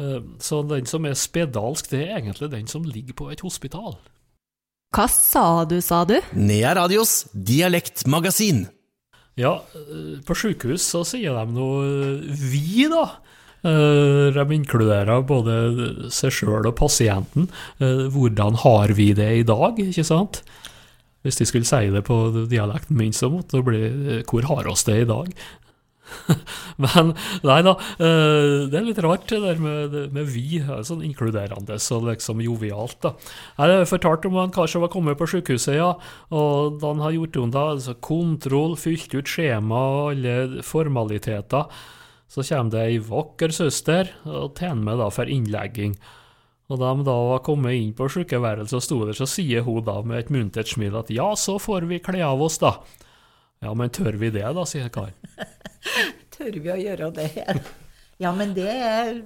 Eh, 0.00 0.18
så 0.44 0.62
den 0.68 0.88
som 0.88 1.08
er 1.08 1.16
spedalsk, 1.18 1.88
det 1.92 2.04
er 2.04 2.18
egentlig 2.20 2.52
den 2.52 2.68
som 2.70 2.84
ligger 2.84 3.16
på 3.16 3.30
et 3.32 3.44
hospital. 3.44 3.96
Hva 4.92 5.08
sa 5.08 5.64
du, 5.64 5.78
sa 5.80 6.02
du? 6.04 6.18
Nea 6.36 6.74
Radios 6.76 7.22
dialektmagasin. 7.32 8.66
Ja, 9.40 9.54
eh, 9.72 10.20
på 10.28 10.36
sykehus 10.36 10.84
så 10.84 11.00
sier 11.08 11.38
de 11.40 11.56
noe 11.56 11.86
eh, 11.88 12.42
vi, 12.52 12.84
da. 12.92 13.06
Eh, 13.62 14.32
De 14.34 14.56
inkluderer 14.56 15.22
både 15.26 16.10
seg 16.10 16.34
sjøl 16.34 16.66
og 16.66 16.76
pasienten. 16.80 17.48
Eh, 17.78 18.08
Hvordan 18.12 18.58
har 18.64 18.94
vi 18.98 19.12
det 19.14 19.30
i 19.38 19.46
dag, 19.46 19.78
ikke 19.78 20.06
sant? 20.06 20.42
Hvis 21.22 21.38
de 21.38 21.46
skulle 21.46 21.68
si 21.68 21.90
det 21.94 22.02
på 22.08 22.16
dialekten 22.50 22.98
min, 22.98 23.14
så 23.14 23.30
måtte 23.30 23.60
det 23.60 23.66
bli 23.68 23.82
eh, 23.86 24.22
Hvor 24.26 24.48
har 24.50 24.70
oss 24.70 24.82
det 24.88 25.04
i 25.04 25.10
dag? 25.10 25.30
Men 26.82 27.12
nei 27.46 27.60
da, 27.64 27.76
eh, 28.02 28.66
det 28.68 28.78
er 28.78 28.84
litt 28.88 29.00
rart 29.04 29.28
det 29.30 29.38
der 29.44 29.60
med, 29.62 29.94
med 30.12 30.28
vi, 30.28 30.58
sånn 30.84 31.04
inkluderende 31.06 31.78
og 31.78 32.08
liksom 32.10 32.42
jovialt. 32.44 32.98
da. 33.06 33.14
Jeg 33.62 33.88
fortalte 33.90 34.28
om 34.28 34.40
en 34.42 34.52
kar 34.54 34.68
som 34.70 34.84
var 34.84 34.92
kommet 34.92 35.18
på 35.20 35.30
sykehuset, 35.30 35.78
ja, 35.78 35.92
og 36.34 36.80
da 36.82 36.92
han 36.92 37.04
har 37.06 37.16
gjort 37.16 37.40
unna 37.44 37.64
altså 37.76 37.94
kontroll, 38.02 38.76
fylt 38.80 39.14
ut 39.14 39.30
skjema 39.30 39.82
og 39.94 40.12
alle 40.12 40.66
formaliteter, 40.66 41.70
så 42.32 42.40
kommer 42.48 42.72
det 42.72 42.82
ei 42.88 42.98
vakker 43.04 43.52
søster 43.52 44.08
og 44.24 44.54
tjener 44.56 44.80
med 44.86 45.00
da 45.02 45.10
for 45.12 45.28
innlegging. 45.28 45.98
Og 46.72 46.78
da 46.80 46.94
de 46.96 47.04
da 47.04 47.14
var 47.28 47.42
kommet 47.44 47.76
inn 47.76 47.90
på 47.96 48.06
sykeværelset 48.08 48.78
og 48.78 48.84
sto 48.86 49.00
der, 49.04 49.16
så 49.18 49.26
sier 49.28 49.64
hun 49.66 49.82
da 49.84 49.98
med 50.00 50.22
et 50.22 50.30
muntert 50.32 50.70
smil 50.72 50.96
at 50.96 51.10
ja, 51.12 51.28
så 51.36 51.58
får 51.60 51.84
vi 51.90 52.00
kle 52.00 52.22
av 52.24 52.40
oss, 52.40 52.56
da. 52.62 52.78
Ja, 53.62 53.74
men 53.76 53.92
tør 53.94 54.16
vi 54.18 54.30
det, 54.32 54.46
da, 54.56 54.64
sier 54.66 54.88
karen. 54.94 55.14
Tør 56.32 56.56
vi 56.56 56.70
å 56.72 56.78
gjøre 56.80 57.10
det? 57.14 57.28
Ja, 58.22 58.30
men 58.34 58.52
det 58.54 58.68
er 58.70 59.18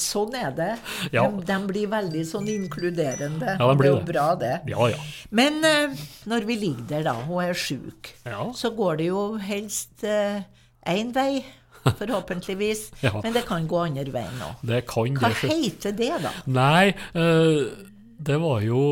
Sånn 0.00 0.34
er 0.36 0.52
det. 0.54 0.70
Ja. 1.14 1.24
De, 1.26 1.42
de 1.48 1.56
blir 1.68 1.88
veldig 1.90 2.22
sånn 2.28 2.46
inkluderende. 2.52 3.56
Ja, 3.58 3.66
de 3.68 3.76
blir 3.80 3.88
det 3.88 3.96
er 3.96 3.98
jo 3.98 4.08
bra, 4.12 4.26
det. 4.38 4.52
Ja, 4.70 4.88
ja. 4.92 5.00
Men 5.34 5.58
uh, 5.64 6.04
når 6.30 6.46
vi 6.48 6.58
ligger 6.62 6.86
der, 6.92 7.06
da, 7.10 7.16
og 7.26 7.42
er 7.44 7.58
sjuk, 7.58 8.12
Ja. 8.28 8.44
så 8.56 8.70
går 8.76 9.00
det 9.02 9.08
jo 9.10 9.24
helst 9.42 10.04
én 10.06 11.12
vei, 11.16 11.42
forhåpentligvis. 12.00 12.90
Ja. 13.02 13.14
Men 13.22 13.34
det 13.36 13.44
kan 13.48 13.66
gå 13.70 13.80
andre 13.84 14.12
veien 14.14 14.44
òg. 14.44 14.60
Det 14.66 14.82
kan 14.90 15.16
Hva 15.18 15.32
det. 15.32 15.50
heter 15.50 15.96
det, 15.98 16.12
da? 16.24 16.32
Nei, 16.46 16.92
eh, 17.18 17.88
det 18.22 18.38
var 18.42 18.62
jo 18.62 18.82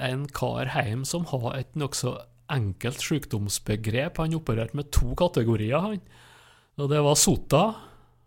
en 0.00 0.24
kar 0.32 0.70
hjemme 0.72 1.08
som 1.08 1.26
har 1.32 1.58
et 1.58 1.76
nokså 1.76 2.14
enkelt 2.48 3.02
sykdomsbegrep. 3.04 4.22
Han 4.22 4.38
opererte 4.38 4.78
med 4.78 4.90
to 4.94 5.12
kategorier, 5.18 5.78
han. 5.84 6.00
Og 6.78 6.88
det 6.88 7.02
var 7.04 7.18
sota, 7.18 7.62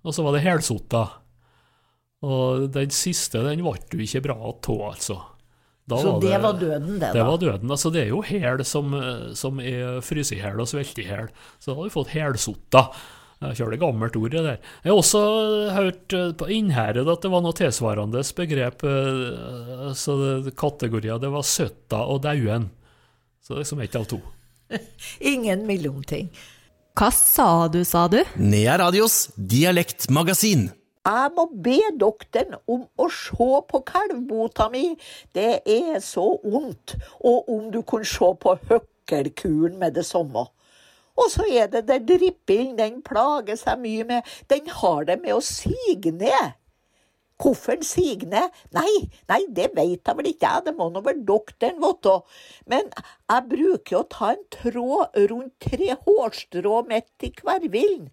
og 0.03 0.13
så 0.13 0.25
var 0.25 0.37
det 0.37 0.45
helsota. 0.45 1.07
Og 2.21 2.67
den 2.73 2.93
siste, 2.93 3.41
den 3.41 3.63
ble 3.65 3.79
du 3.89 4.01
ikke 4.03 4.21
bra 4.27 4.37
av, 4.37 4.81
altså. 4.91 5.17
Da 5.89 5.97
Så 5.97 6.19
det 6.21 6.37
var 6.39 6.53
døden, 6.53 6.99
det, 6.99 7.07
da? 7.07 7.13
Det 7.15 7.23
var 7.25 7.39
døden. 7.41 7.71
Altså, 7.73 7.89
det 7.91 8.03
er 8.03 8.11
jo 8.13 8.21
hæl 8.21 8.61
som, 8.63 8.93
eh, 8.93 9.33
som 9.35 9.59
er 9.59 9.99
frysehæl 10.05 10.61
og 10.61 10.69
sveltehæl. 10.69 11.31
Så 11.59 11.71
da 11.71 11.75
har 11.79 11.83
vi 11.89 11.95
fått 11.95 12.13
hælsota. 12.13 12.83
Jeg 13.41 13.57
kjører 13.57 13.73
det 13.73 13.79
gammelt 13.81 14.15
ord, 14.19 14.29
det 14.35 14.41
der. 14.45 14.57
Jeg 14.83 14.91
har 14.91 14.99
også 15.01 15.21
hørt 15.73 16.13
eh, 16.13 16.27
på 16.37 16.45
Innherred 16.53 17.07
at 17.09 17.23
det 17.25 17.31
var 17.33 17.41
noe 17.41 17.57
tilsvarende 17.57 18.21
begrep. 18.37 18.83
eh, 18.85 19.87
Altså 19.89 20.43
det- 20.45 20.55
kategorier. 20.55 21.17
Det 21.19 21.31
var 21.33 21.41
søtta 21.41 22.03
og 22.05 22.21
dauen. 22.21 22.69
Så 23.41 23.55
det 23.55 23.57
er 23.57 23.63
liksom 23.63 23.81
ett 23.81 23.95
av 23.97 24.05
to. 24.05 24.19
Ingen 25.33 25.65
mellomting. 25.65 26.29
Hva 26.95 27.09
sa 27.11 27.67
du, 27.71 27.81
sa 27.87 28.07
du? 28.07 28.19
Nea 28.37 28.77
Radios 28.77 29.31
dialektmagasin. 29.35 30.69
Jeg 31.01 31.31
må 31.33 31.47
be 31.65 31.79
doktoren 31.97 32.59
om 32.69 32.83
å 33.01 33.07
se 33.09 33.47
på 33.71 33.79
kalvbota 33.87 34.67
mi. 34.69 34.91
Det 35.33 35.63
er 35.65 35.97
så 36.05 36.27
vondt. 36.45 36.93
Og 37.25 37.49
om 37.49 37.71
du 37.73 37.81
kunne 37.81 38.05
se 38.05 38.29
på 38.37 38.53
høkkelkuren 38.69 39.79
med 39.81 39.95
det 39.97 40.05
samme. 40.05 40.45
Og 41.21 41.29
så 41.29 41.45
er 41.45 41.69
det 41.69 41.85
der 41.89 42.01
dripping, 42.01 42.73
den 42.79 43.01
plager 43.05 43.59
seg 43.59 43.81
mye 43.83 44.07
med. 44.09 44.33
Den 44.49 44.71
har 44.81 45.05
det 45.09 45.21
med 45.21 45.37
å 45.37 45.45
sige 45.45 46.13
ned. 46.15 46.57
Hvorfor 47.41 47.73
den 47.73 47.85
siger 47.85 48.27
ned? 48.29 48.57
Nei, 48.75 49.09
nei, 49.29 49.39
det 49.49 49.71
vet 49.73 50.05
jeg 50.05 50.17
vel 50.17 50.29
ikke 50.29 50.45
jeg, 50.45 50.65
det 50.67 50.75
må 50.77 50.91
nå 50.93 51.01
vel 51.05 51.23
doktoren 51.25 51.79
vite. 51.81 52.13
Men 52.69 52.91
jeg 52.93 53.47
bruker 53.53 53.97
å 53.97 54.03
ta 54.13 54.31
en 54.35 54.43
tråd 54.53 55.17
rundt 55.31 55.55
tre 55.65 55.95
hårstrå 56.03 56.83
midt 56.89 57.25
i 57.25 57.31
kvervillen. 57.39 58.11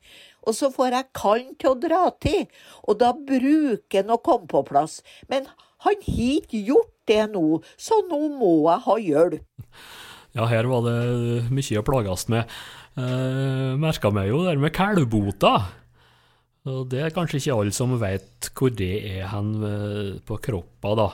Og 0.48 0.56
så 0.56 0.72
får 0.72 0.96
jeg 0.96 1.12
kallen 1.20 1.54
til 1.60 1.74
å 1.74 1.80
dra 1.82 2.02
til, 2.24 2.46
og 2.88 3.00
da 3.02 3.12
bruker 3.12 4.00
han 4.00 4.16
å 4.16 4.20
komme 4.24 4.48
på 4.48 4.64
plass. 4.70 5.02
Men 5.28 5.50
han 5.84 6.00
har 6.00 6.00
ikke 6.00 6.64
gjort 6.64 6.94
det 7.08 7.24
nå, 7.34 7.60
så 7.76 8.00
nå 8.08 8.24
må 8.32 8.54
jeg 8.70 8.84
ha 8.88 9.00
hjelp. 9.04 9.66
Ja, 10.36 10.48
her 10.48 10.68
var 10.70 10.84
det 10.86 11.48
mye 11.52 11.80
å 11.80 11.84
plages 11.84 12.28
med. 12.32 12.48
Uh, 12.98 13.78
Merka 13.78 14.10
meg 14.10 14.32
jo 14.32 14.42
det 14.46 14.56
med 14.58 14.74
kalvbota. 14.74 15.56
Og 16.68 16.88
det 16.92 17.02
er 17.02 17.14
kanskje 17.14 17.40
ikke 17.40 17.56
alle 17.56 17.74
som 17.74 17.96
vet 18.00 18.50
hvor 18.56 18.72
det 18.74 18.94
er 19.08 19.28
hen 19.32 19.52
eh, 19.64 20.16
på 20.26 20.36
kroppa, 20.42 20.94
da. 20.98 21.08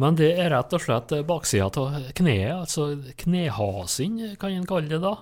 Men 0.00 0.16
det 0.18 0.32
er 0.40 0.50
rett 0.54 0.72
og 0.74 0.82
slett 0.82 1.12
baksida 1.28 1.68
av 1.68 2.08
kneet, 2.16 2.54
altså 2.56 2.94
knehasen, 3.20 4.16
kan 4.40 4.54
en 4.56 4.68
kalle 4.68 4.90
det 4.90 5.02
da. 5.04 5.18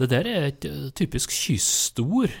Det 0.00 0.10
der 0.10 0.28
er 0.28 0.48
et 0.48 0.66
eh, 0.66 0.88
typisk 0.98 1.32
kystord. 1.32 2.34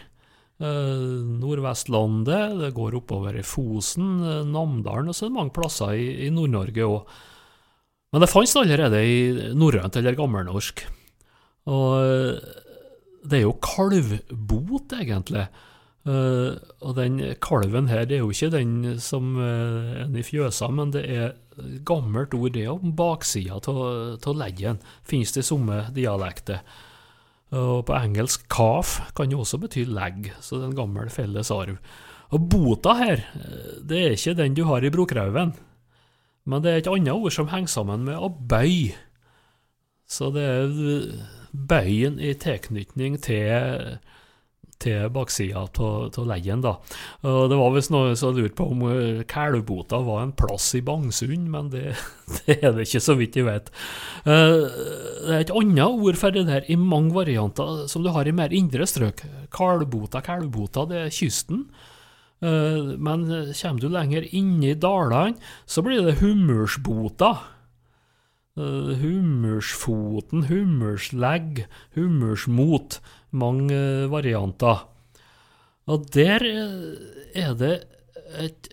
Eh, 0.62 1.06
Nordvestlandet, 1.44 2.58
det 2.60 2.74
går 2.76 2.98
oppover 3.00 3.38
i 3.38 3.46
Fosen, 3.46 4.18
eh, 4.26 4.42
Namdalen, 4.50 5.12
og 5.12 5.16
så 5.16 5.26
er 5.26 5.32
det 5.32 5.38
mange 5.38 5.54
plasser 5.54 5.94
i, 5.94 6.10
i 6.26 6.32
Nord-Norge 6.34 6.90
òg. 6.90 7.14
Men 8.14 8.22
det 8.22 8.30
fantes 8.30 8.54
allerede 8.58 9.00
i 9.02 9.16
norrønt 9.58 9.96
eller 9.98 10.18
gammelnorsk. 10.18 10.84
Og 11.70 11.88
eh, 12.02 12.63
det 13.24 13.40
er 13.40 13.46
jo 13.46 13.56
kalvbot, 13.64 14.92
egentlig. 15.00 15.46
Uh, 16.04 16.60
og 16.84 16.98
den 16.98 17.16
kalven 17.40 17.88
her 17.88 18.04
er 18.04 18.20
jo 18.20 18.28
ikke 18.28 18.50
den 18.52 18.98
som 19.00 19.38
uh, 19.40 20.02
en 20.02 20.18
i 20.20 20.24
fjøsa, 20.26 20.68
men 20.68 20.92
det 20.92 21.04
er 21.08 21.30
gammelt 21.86 22.34
ord 22.36 22.52
det 22.56 22.66
om 22.68 22.92
baksida 22.96 23.56
av 23.56 24.34
leggen. 24.36 24.82
Finnes 25.06 25.32
det 25.32 25.44
i 25.44 25.48
somme 25.48 25.86
dialekter. 25.96 26.60
Og 27.54 27.84
på 27.86 27.94
engelsk 27.96 28.48
calf 28.50 28.98
kan 29.16 29.30
jo 29.32 29.44
også 29.44 29.60
bety 29.62 29.84
legg, 29.86 30.32
så 30.42 30.58
det 30.58 30.66
er 30.66 30.72
en 30.72 30.80
gammel 30.80 31.12
felles 31.12 31.52
arv. 31.54 31.78
Og 32.34 32.48
bota 32.50 32.96
her, 32.98 33.22
eh, 33.38 33.78
det 33.84 34.00
er 34.00 34.16
ikke 34.16 34.36
den 34.40 34.56
du 34.56 34.64
har 34.66 34.84
i 34.84 34.90
Brokrauven, 34.90 35.54
men 36.44 36.62
det 36.62 36.72
er 36.72 36.82
et 36.82 36.90
annet 36.90 37.14
ord 37.14 37.32
som 37.32 37.48
henger 37.48 37.70
sammen 37.70 38.04
med 38.04 38.18
å 38.18 38.28
bøy. 38.28 38.92
Så 40.04 40.32
det 40.34 40.42
er 40.42 40.72
bøyen 41.54 42.18
i 42.18 42.34
tilknytning 42.34 43.20
til 43.22 43.98
til 44.82 45.08
baksida 45.12 45.64
av 45.64 46.26
leien. 46.28 46.62
da. 46.64 46.76
Og 47.22 47.48
Det 47.50 47.58
var 47.58 47.72
visst 47.74 47.92
noen 47.94 48.16
som 48.18 48.34
lurte 48.36 48.56
på 48.58 48.68
om 48.72 48.84
eh, 48.90 49.22
Kalvbota 49.28 50.00
var 50.04 50.24
en 50.24 50.34
plass 50.36 50.72
i 50.74 50.82
Bangsund, 50.84 51.48
men 51.50 51.70
det, 51.72 51.94
det, 52.44 52.58
er 52.60 52.74
det 52.74 52.88
ikke, 52.88 53.02
så 53.04 53.16
vidt 53.18 53.38
jeg 53.38 53.48
vet. 53.48 53.70
Eh, 54.26 54.60
det 55.24 55.32
er 55.32 55.46
et 55.46 55.54
annet 55.54 56.04
ord 56.04 56.20
for 56.20 56.34
det 56.34 56.46
der 56.50 56.68
i 56.68 56.78
mange 56.80 57.14
varianter 57.14 57.86
som 57.90 58.04
du 58.04 58.12
har 58.14 58.28
i 58.28 58.36
mer 58.36 58.54
indre 58.54 58.86
strøk. 58.88 59.24
Kalvbota, 59.54 60.22
Kalvbota, 60.24 60.88
det 60.90 61.02
er 61.04 61.14
kysten. 61.14 61.66
Eh, 62.44 62.94
men 62.98 63.26
kommer 63.54 63.80
du 63.80 63.88
lenger 63.88 64.28
inn 64.34 64.58
i 64.64 64.74
dalene, 64.76 65.38
så 65.66 65.84
blir 65.84 66.04
det 66.04 66.20
hummersbota. 68.54 69.00
Hummersfoten, 69.02 70.46
hummerslegg, 70.48 71.64
hummersmot 71.96 73.00
mange 73.34 73.74
uh, 73.74 74.10
varianter. 74.12 74.86
Og 75.90 76.06
der 76.14 76.44
eh, 76.46 77.44
er 77.44 77.54
det 77.58 77.74
et 78.38 78.70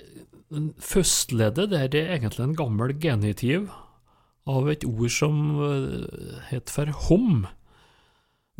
Førstleddet 0.84 1.70
der 1.72 1.86
er 1.96 2.10
egentlig 2.18 2.44
en 2.44 2.56
gammel 2.60 2.92
genitiv 3.00 3.70
av 4.44 4.66
et 4.68 4.84
ord 4.84 5.08
som 5.08 5.38
uh, 5.56 6.42
het 6.50 6.68
for 6.68 6.92
hom. 7.08 7.46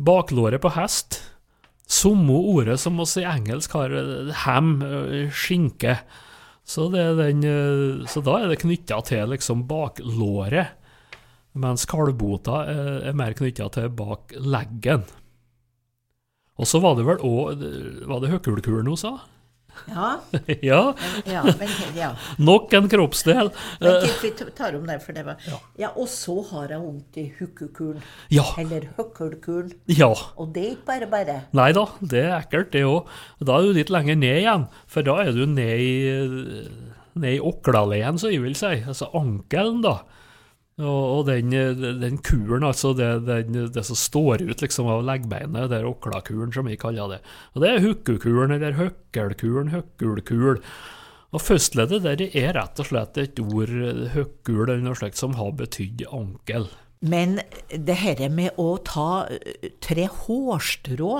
Baklåret 0.00 0.62
på 0.64 0.72
hest. 0.72 1.20
Samme 1.84 2.32
ordet 2.32 2.78
som 2.80 2.96
oss 3.04 3.18
i 3.20 3.26
engelsk 3.28 3.76
har 3.76 3.92
ham, 4.46 4.78
skinke. 5.36 5.98
Så, 6.64 6.88
den, 6.88 7.44
så 8.08 8.22
da 8.24 8.38
er 8.40 8.48
det 8.48 8.62
knytta 8.62 9.02
til 9.04 9.28
liksom 9.34 9.66
baklåret, 9.68 10.72
mens 11.52 11.84
kalvbota 11.88 12.62
er, 12.70 12.94
er 13.10 13.18
mer 13.18 13.36
knytta 13.36 13.68
til 13.74 13.90
bak 13.96 14.32
leggen. 14.40 15.04
Og 16.60 16.68
så 16.68 16.80
var 16.84 16.98
det 16.98 17.06
vel 17.08 17.22
òg 17.24 17.62
Var 18.06 18.18
det 18.22 18.32
høkulkulen 18.34 18.90
hun 18.92 19.00
sa? 19.00 19.16
Ja. 19.88 20.08
ja. 20.60 20.94
ja, 21.24 21.42
men, 21.58 21.70
ja. 21.96 22.10
Nok 22.36 22.72
en 22.76 22.88
kroppsdel. 22.92 23.50
Men 23.80 24.04
vi 24.22 24.30
tar 24.54 24.76
om 24.76 24.86
det, 24.86 24.98
for 25.02 25.16
det 25.16 25.24
var 25.26 25.40
ja. 25.80 25.90
og 25.96 26.08
så 26.12 26.36
har 26.50 26.74
jeg 26.74 26.82
vondt 26.82 27.18
i. 27.22 27.24
Ja. 28.36 28.44
Eller 28.60 28.90
høkkelkulen. 28.98 29.74
Ja. 29.90 30.12
Og 30.36 30.52
det 30.54 30.64
er 30.66 30.74
ikke 30.76 30.90
bare 30.92 31.10
bare. 31.10 31.38
Nei 31.56 31.70
da, 31.76 31.86
det 32.00 32.24
er 32.26 32.36
ekkelt, 32.38 32.72
det 32.76 32.84
òg. 32.88 33.10
Da 33.40 33.58
er 33.58 33.68
du 33.68 33.78
litt 33.80 33.92
lenger 33.92 34.20
ned 34.20 34.42
igjen, 34.42 34.68
for 34.86 35.08
da 35.08 35.18
er 35.24 35.32
du 35.36 35.44
ned 35.50 35.82
i, 35.82 35.94
ned 37.16 37.38
i 37.38 37.42
oklaleden, 37.42 38.20
så 38.20 38.32
jeg 38.32 38.44
vil 38.44 38.58
si. 38.58 38.76
Altså 38.84 39.10
ankelen, 39.18 39.82
da. 39.84 40.02
Og, 40.82 41.26
den, 41.28 41.52
den, 42.02 42.18
kuren, 42.24 42.64
altså 42.66 42.92
det, 42.98 43.10
den, 43.28 43.58
det, 43.74 43.84
som 43.86 43.98
står 43.98 44.42
ut 44.42 44.64
liksom 44.64 44.88
av 44.90 45.04
leggbeinet, 45.06 45.70
det 45.70 45.78
er 45.78 45.88
oklakuren 45.88 46.52
som 46.54 46.66
vi 46.66 46.78
kaller 46.80 47.16
det. 47.16 47.20
Og 47.54 47.62
Det 47.62 47.70
er 47.70 47.84
hukkukuren, 47.86 48.54
eller 48.56 48.78
høkkelkuren, 48.78 49.72
høkkulkul. 49.74 50.62
Og 51.32 51.40
Førstleddet 51.40 52.02
der 52.04 52.24
er 52.28 52.56
rett 52.58 52.80
og 52.82 52.88
slett 52.90 53.20
et 53.20 53.40
ord, 53.40 53.72
høkkul 54.12 54.66
eller 54.66 54.82
noe 54.84 54.98
slikt, 54.98 55.20
som 55.20 55.38
har 55.38 55.54
betydd 55.56 56.04
ankel. 56.12 56.68
Men 57.02 57.40
det 57.70 57.96
herre 57.98 58.28
med 58.30 58.58
å 58.62 58.76
ta 58.86 59.24
eh, 59.26 59.72
tre 59.82 60.06
hårstrå 60.06 61.14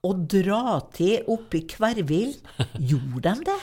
og 0.00 0.26
dra 0.32 0.80
til 0.96 1.28
oppi 1.30 1.62
kvervilen, 1.68 2.36
gjorde 2.90 3.22
de 3.28 3.48
det? 3.50 3.56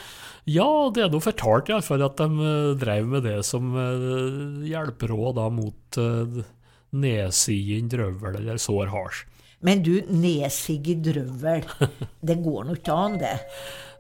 Ja, 0.47 0.67
det 0.95 1.03
er 1.03 1.09
noe 1.11 1.23
fortalt 1.23 1.71
iallfall 1.71 2.05
at 2.05 2.21
de 2.21 2.27
uh, 2.39 2.75
drev 2.79 3.09
med 3.11 3.25
det 3.27 3.39
som 3.47 3.73
hjelper 3.73 4.69
hjelperåd 4.69 5.35
da 5.39 5.47
mot 5.51 5.99
uh, 5.99 6.45
drøvel 6.93 8.39
eller 8.39 8.61
sår 8.61 8.93
hasj. 8.93 9.25
Men 9.65 9.81
du, 9.83 9.97
nedsigge 10.13 10.95
drøvel, 11.01 11.65
det 12.29 12.37
går 12.45 12.67
nå 12.67 12.77
ikke 12.77 12.93
an, 12.93 13.17
det? 13.19 13.35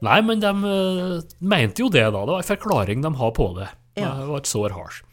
Nei, 0.05 0.21
men 0.21 0.39
de 0.39 0.53
mente 1.41 1.81
jo 1.81 1.89
det, 1.89 2.05
da. 2.13 2.21
Det 2.21 2.35
var 2.35 2.43
en 2.43 2.51
forklaring 2.51 3.01
de 3.01 3.13
har 3.17 3.31
på 3.33 3.49
det. 3.57 3.69
Ja. 3.97 4.13
Det 4.21 4.27
var 4.29 4.43
et 4.43 4.51
sår 4.51 4.75
hasj. 4.77 5.03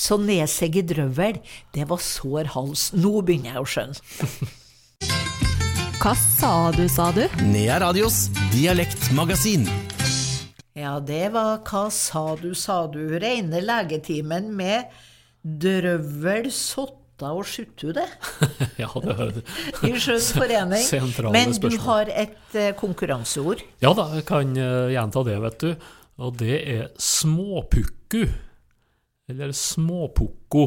Så 0.00 0.16
nedsigge 0.16 0.82
drøvel, 0.88 1.38
det 1.74 1.86
var 1.90 2.00
sår 2.00 2.54
hals. 2.54 2.88
Nå 2.96 3.20
begynner 3.20 3.54
jeg 3.54 3.62
å 3.62 3.68
skjønne. 3.68 4.50
Hva 6.00 6.14
sa 6.16 6.52
du, 6.72 6.86
sa 6.88 7.10
du? 7.12 7.26
Nea 7.44 7.76
Radios 7.82 8.30
dialektmagasin. 8.54 9.68
Ja, 10.78 10.98
det 11.02 11.32
var 11.34 11.62
Hva 11.66 11.88
sa 11.90 12.36
du, 12.38 12.52
sa 12.54 12.84
du? 12.90 13.02
Reine 13.18 13.62
legetimen 13.64 14.52
med 14.54 14.90
drøvel, 15.42 16.50
sotta 16.52 17.32
og 17.34 17.46
skjuttu, 17.48 17.90
det. 17.96 18.06
ja, 18.82 18.90
det 19.02 19.16
var 19.18 19.32
I 19.88 19.92
skjønn 19.98 20.28
forening. 20.36 21.32
Men 21.34 21.56
du 21.58 21.74
har 21.84 22.12
et 22.12 22.54
uh, 22.54 22.70
konkurranseord? 22.78 23.64
Ja 23.82 23.92
da, 23.96 24.10
jeg 24.18 24.28
kan 24.30 24.54
uh, 24.56 24.92
gjenta 24.92 25.24
det, 25.26 25.40
vet 25.46 25.64
du. 25.64 25.88
Og 26.20 26.36
det 26.40 26.60
er 26.60 26.86
småpukku. 27.00 28.24
Eller 29.30 29.54
småpukko. 29.56 30.66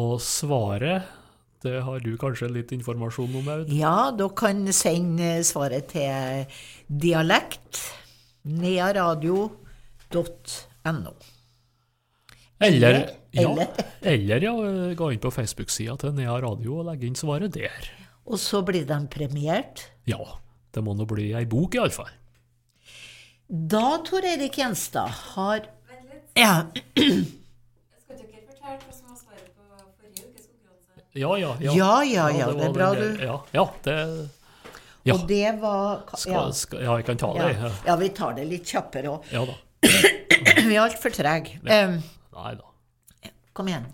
Og 0.00 0.20
svaret 0.22 1.19
det 1.64 1.80
har 1.86 1.98
du 2.04 2.16
kanskje 2.20 2.48
litt 2.52 2.72
informasjon 2.76 3.36
om, 3.40 3.48
Aud? 3.52 3.72
Ja, 3.74 4.10
dere 4.16 4.34
kan 4.38 4.62
sende 4.76 5.44
svaret 5.46 5.92
til 5.92 6.46
dialekt 6.88 7.80
nearadio.no. 8.48 9.54
Eller, 12.60 12.98
ja, 13.32 13.66
eller 14.04 14.44
ja, 14.44 14.52
gå 14.96 15.06
inn 15.14 15.20
på 15.22 15.30
Facebook-sida 15.32 15.96
til 16.00 16.12
Nea 16.16 16.36
Radio 16.44 16.80
og 16.82 16.86
legge 16.90 17.06
inn 17.08 17.16
svaret 17.16 17.54
der. 17.56 17.88
Og 18.28 18.36
så 18.40 18.60
blir 18.66 18.84
de 18.88 18.98
premiert? 19.12 19.86
Ja, 20.08 20.20
det 20.74 20.82
må 20.84 20.92
nå 20.94 21.06
bli 21.08 21.32
ei 21.36 21.46
bok, 21.48 21.74
iallfall. 21.78 22.10
Da, 23.50 23.98
Tor 24.06 24.22
Eirik 24.28 24.60
Gjenstad, 24.60 25.10
har 25.34 25.64
Vent 25.88 26.06
litt. 26.12 26.26
Ja. 26.38 26.68
Skal 26.70 28.20
dere 28.20 28.44
fortelle 28.44 28.76
hva 28.78 28.92
som 28.94 29.08
var 29.08 29.16
svaret 29.18 29.48
på 29.50 29.64
forrige 29.66 30.28
ukes 30.28 30.46
konkurranse? 30.46 30.99
Ja, 31.12 31.32
ja. 31.38 31.56
Ja, 31.60 31.72
ja, 31.74 32.02
ja, 32.04 32.28
ja 32.38 32.52
det, 32.54 32.68
er 32.68 32.74
bra, 32.74 32.92
du. 32.94 33.08
Ja, 33.18 33.40
ja 33.56 33.64
det 33.82 33.96
ja. 35.02 35.14
Og 35.14 35.24
det 35.28 35.48
var 35.60 36.02
ja. 36.12 36.18
Skal, 36.18 36.52
skal, 36.54 36.82
ja. 36.84 36.98
jeg 37.00 37.06
kan 37.08 37.20
ta 37.20 37.32
det. 37.34 37.48
Ja. 37.56 37.70
ja, 37.86 37.96
vi 37.96 38.10
tar 38.14 38.34
det 38.36 38.44
litt 38.50 38.68
kjappere 38.68 39.14
òg. 39.14 39.32
Ja 39.32 39.46
vi 40.68 40.74
er 40.76 40.82
altfor 40.82 41.12
trege. 41.14 41.56
Um, 41.64 41.96
Nei 42.36 42.52
da. 42.58 43.32
Kom 43.56 43.70
igjen. 43.70 43.86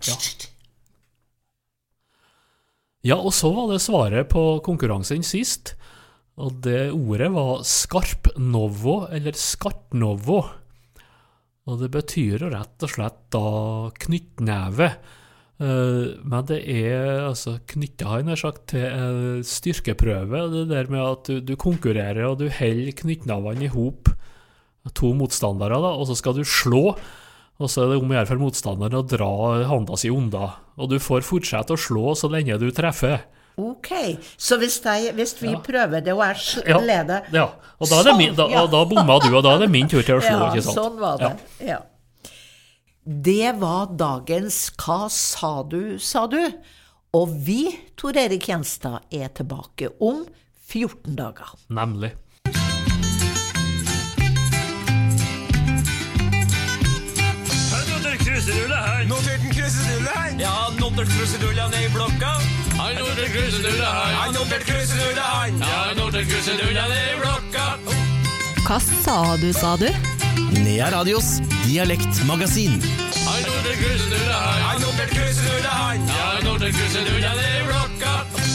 Ja. 3.07 3.15
og 3.15 3.31
så 3.33 3.53
var 3.55 3.71
det 3.71 3.79
svaret 3.81 4.29
på 4.33 4.43
konkurransen 4.65 5.23
sist. 5.25 5.77
Og 6.37 6.59
det 6.61 6.91
ordet 6.91 7.31
var 7.33 7.63
skarpnovo, 7.65 9.07
eller 9.09 9.33
skartnovo. 9.39 10.41
Og 11.67 11.79
det 11.81 11.89
betyr 11.95 12.45
rett 12.51 12.83
og 12.83 12.91
slett 12.91 13.23
da 13.33 13.47
knyttneve. 14.05 14.91
Eh, 15.57 16.17
men 16.21 16.45
det 16.49 16.59
er 16.69 17.23
altså 17.25 17.55
knytta 17.71 18.19
nær 18.25 18.39
sagt 18.39 18.67
til 18.73 19.41
styrkeprøve. 19.47 20.43
Det 20.53 20.65
der 20.69 20.91
med 20.93 21.03
at 21.03 21.31
du, 21.31 21.39
du 21.41 21.55
konkurrerer 21.59 22.27
og 22.29 22.41
du 22.41 22.47
holder 22.53 22.97
knyttnavene 23.01 23.65
i 23.65 23.71
hop, 23.73 24.11
to 24.95 25.11
motstandere, 25.17 25.81
da, 25.83 25.95
og 25.99 26.07
så 26.07 26.15
skal 26.15 26.37
du 26.37 26.45
slå. 26.47 26.91
Og 27.57 27.71
så 27.73 27.83
er 27.83 27.89
det 27.89 27.97
om 27.97 28.11
å 28.13 28.19
gjøre 28.19 28.29
for 28.29 28.43
motstanderen 28.43 28.99
å 28.99 29.07
dra 29.09 29.31
handa 29.71 29.97
si 29.97 30.11
unna. 30.13 30.51
Og 30.77 30.91
du 30.91 30.99
får 31.01 31.25
fortsette 31.25 31.73
å 31.73 31.81
slå 31.81 32.13
så 32.15 32.29
lenge 32.29 32.59
du 32.61 32.69
treffer. 32.75 33.25
Ok, 33.57 33.89
så 34.37 34.59
hvis, 34.61 34.75
jeg, 34.85 35.15
hvis 35.17 35.31
vi 35.41 35.49
ja. 35.49 35.59
prøver 35.65 36.03
det, 36.05 36.13
og 36.13 36.21
jeg 36.21 36.77
leder 36.85 37.25
Ja, 37.33 37.47
og 37.81 37.89
da, 37.89 38.03
sånn, 38.05 38.19
min, 38.19 38.35
da, 38.37 38.45
ja. 38.53 38.67
da 38.69 38.83
bomma 38.85 39.15
du, 39.23 39.31
og 39.31 39.41
da 39.41 39.55
er 39.55 39.63
det 39.63 39.71
min 39.73 39.89
tur 39.89 40.03
til 40.05 40.19
å 40.19 40.21
slå, 40.21 40.35
ja, 40.35 40.49
ikke 40.51 40.65
sant? 40.67 40.77
Sånn 40.77 40.99
var 41.01 41.17
det. 41.23 41.31
ja. 41.65 41.79
Det 43.07 43.53
var 43.55 43.93
dagens 43.95 44.65
Hva 44.75 45.05
sa 45.07 45.61
du, 45.63 45.95
sa 45.95 46.25
du? 46.27 46.41
Og 47.15 47.29
vi, 47.47 47.61
Tor 47.95 48.17
Erik 48.19 48.49
Gjenstad, 48.49 49.05
er 49.15 49.29
tilbake 49.31 49.93
om 50.03 50.25
14 50.67 51.15
dager. 51.15 51.53
Nemlig. 51.71 52.11
Notert 59.07 59.39
en 59.39 59.53
kruserulle 59.55 60.11
her. 60.11 60.35
Ja, 60.41 60.51
notert 60.75 61.07
kruserulle 61.07 61.69
ned 61.71 61.87
i 61.87 61.93
blokka. 61.95 62.33
Hei, 62.75 62.91
Notert 62.99 63.31
krusedulla, 63.31 63.93
hei. 64.01 64.11
Hei, 64.17 64.27
Nordre 64.35 64.59
krusedulla, 64.67 65.31
hei. 65.37 65.55
Ja, 65.63 65.79
Nordre 65.95 66.25
krusedulla 66.27 66.85
ned 66.91 67.09
i 67.15 67.17
blokka. 67.23 67.65
Hva 68.67 68.83
sa 68.83 69.19
du, 69.39 69.49
sa 69.55 69.77
du? 69.79 70.16
Nea 70.63 70.89
Radios 70.89 71.39
dialektmagasin. 71.65 72.81
Hei, 72.81 73.41
Nordre 73.43 75.07
krusedulla, 75.13 75.73
hei. 75.89 75.99
Ja, 76.07 76.27
Nordre 76.43 76.71
krusedulla 76.71 77.33
ned 77.35 77.61
i 77.61 77.65
blokka. 77.67 78.46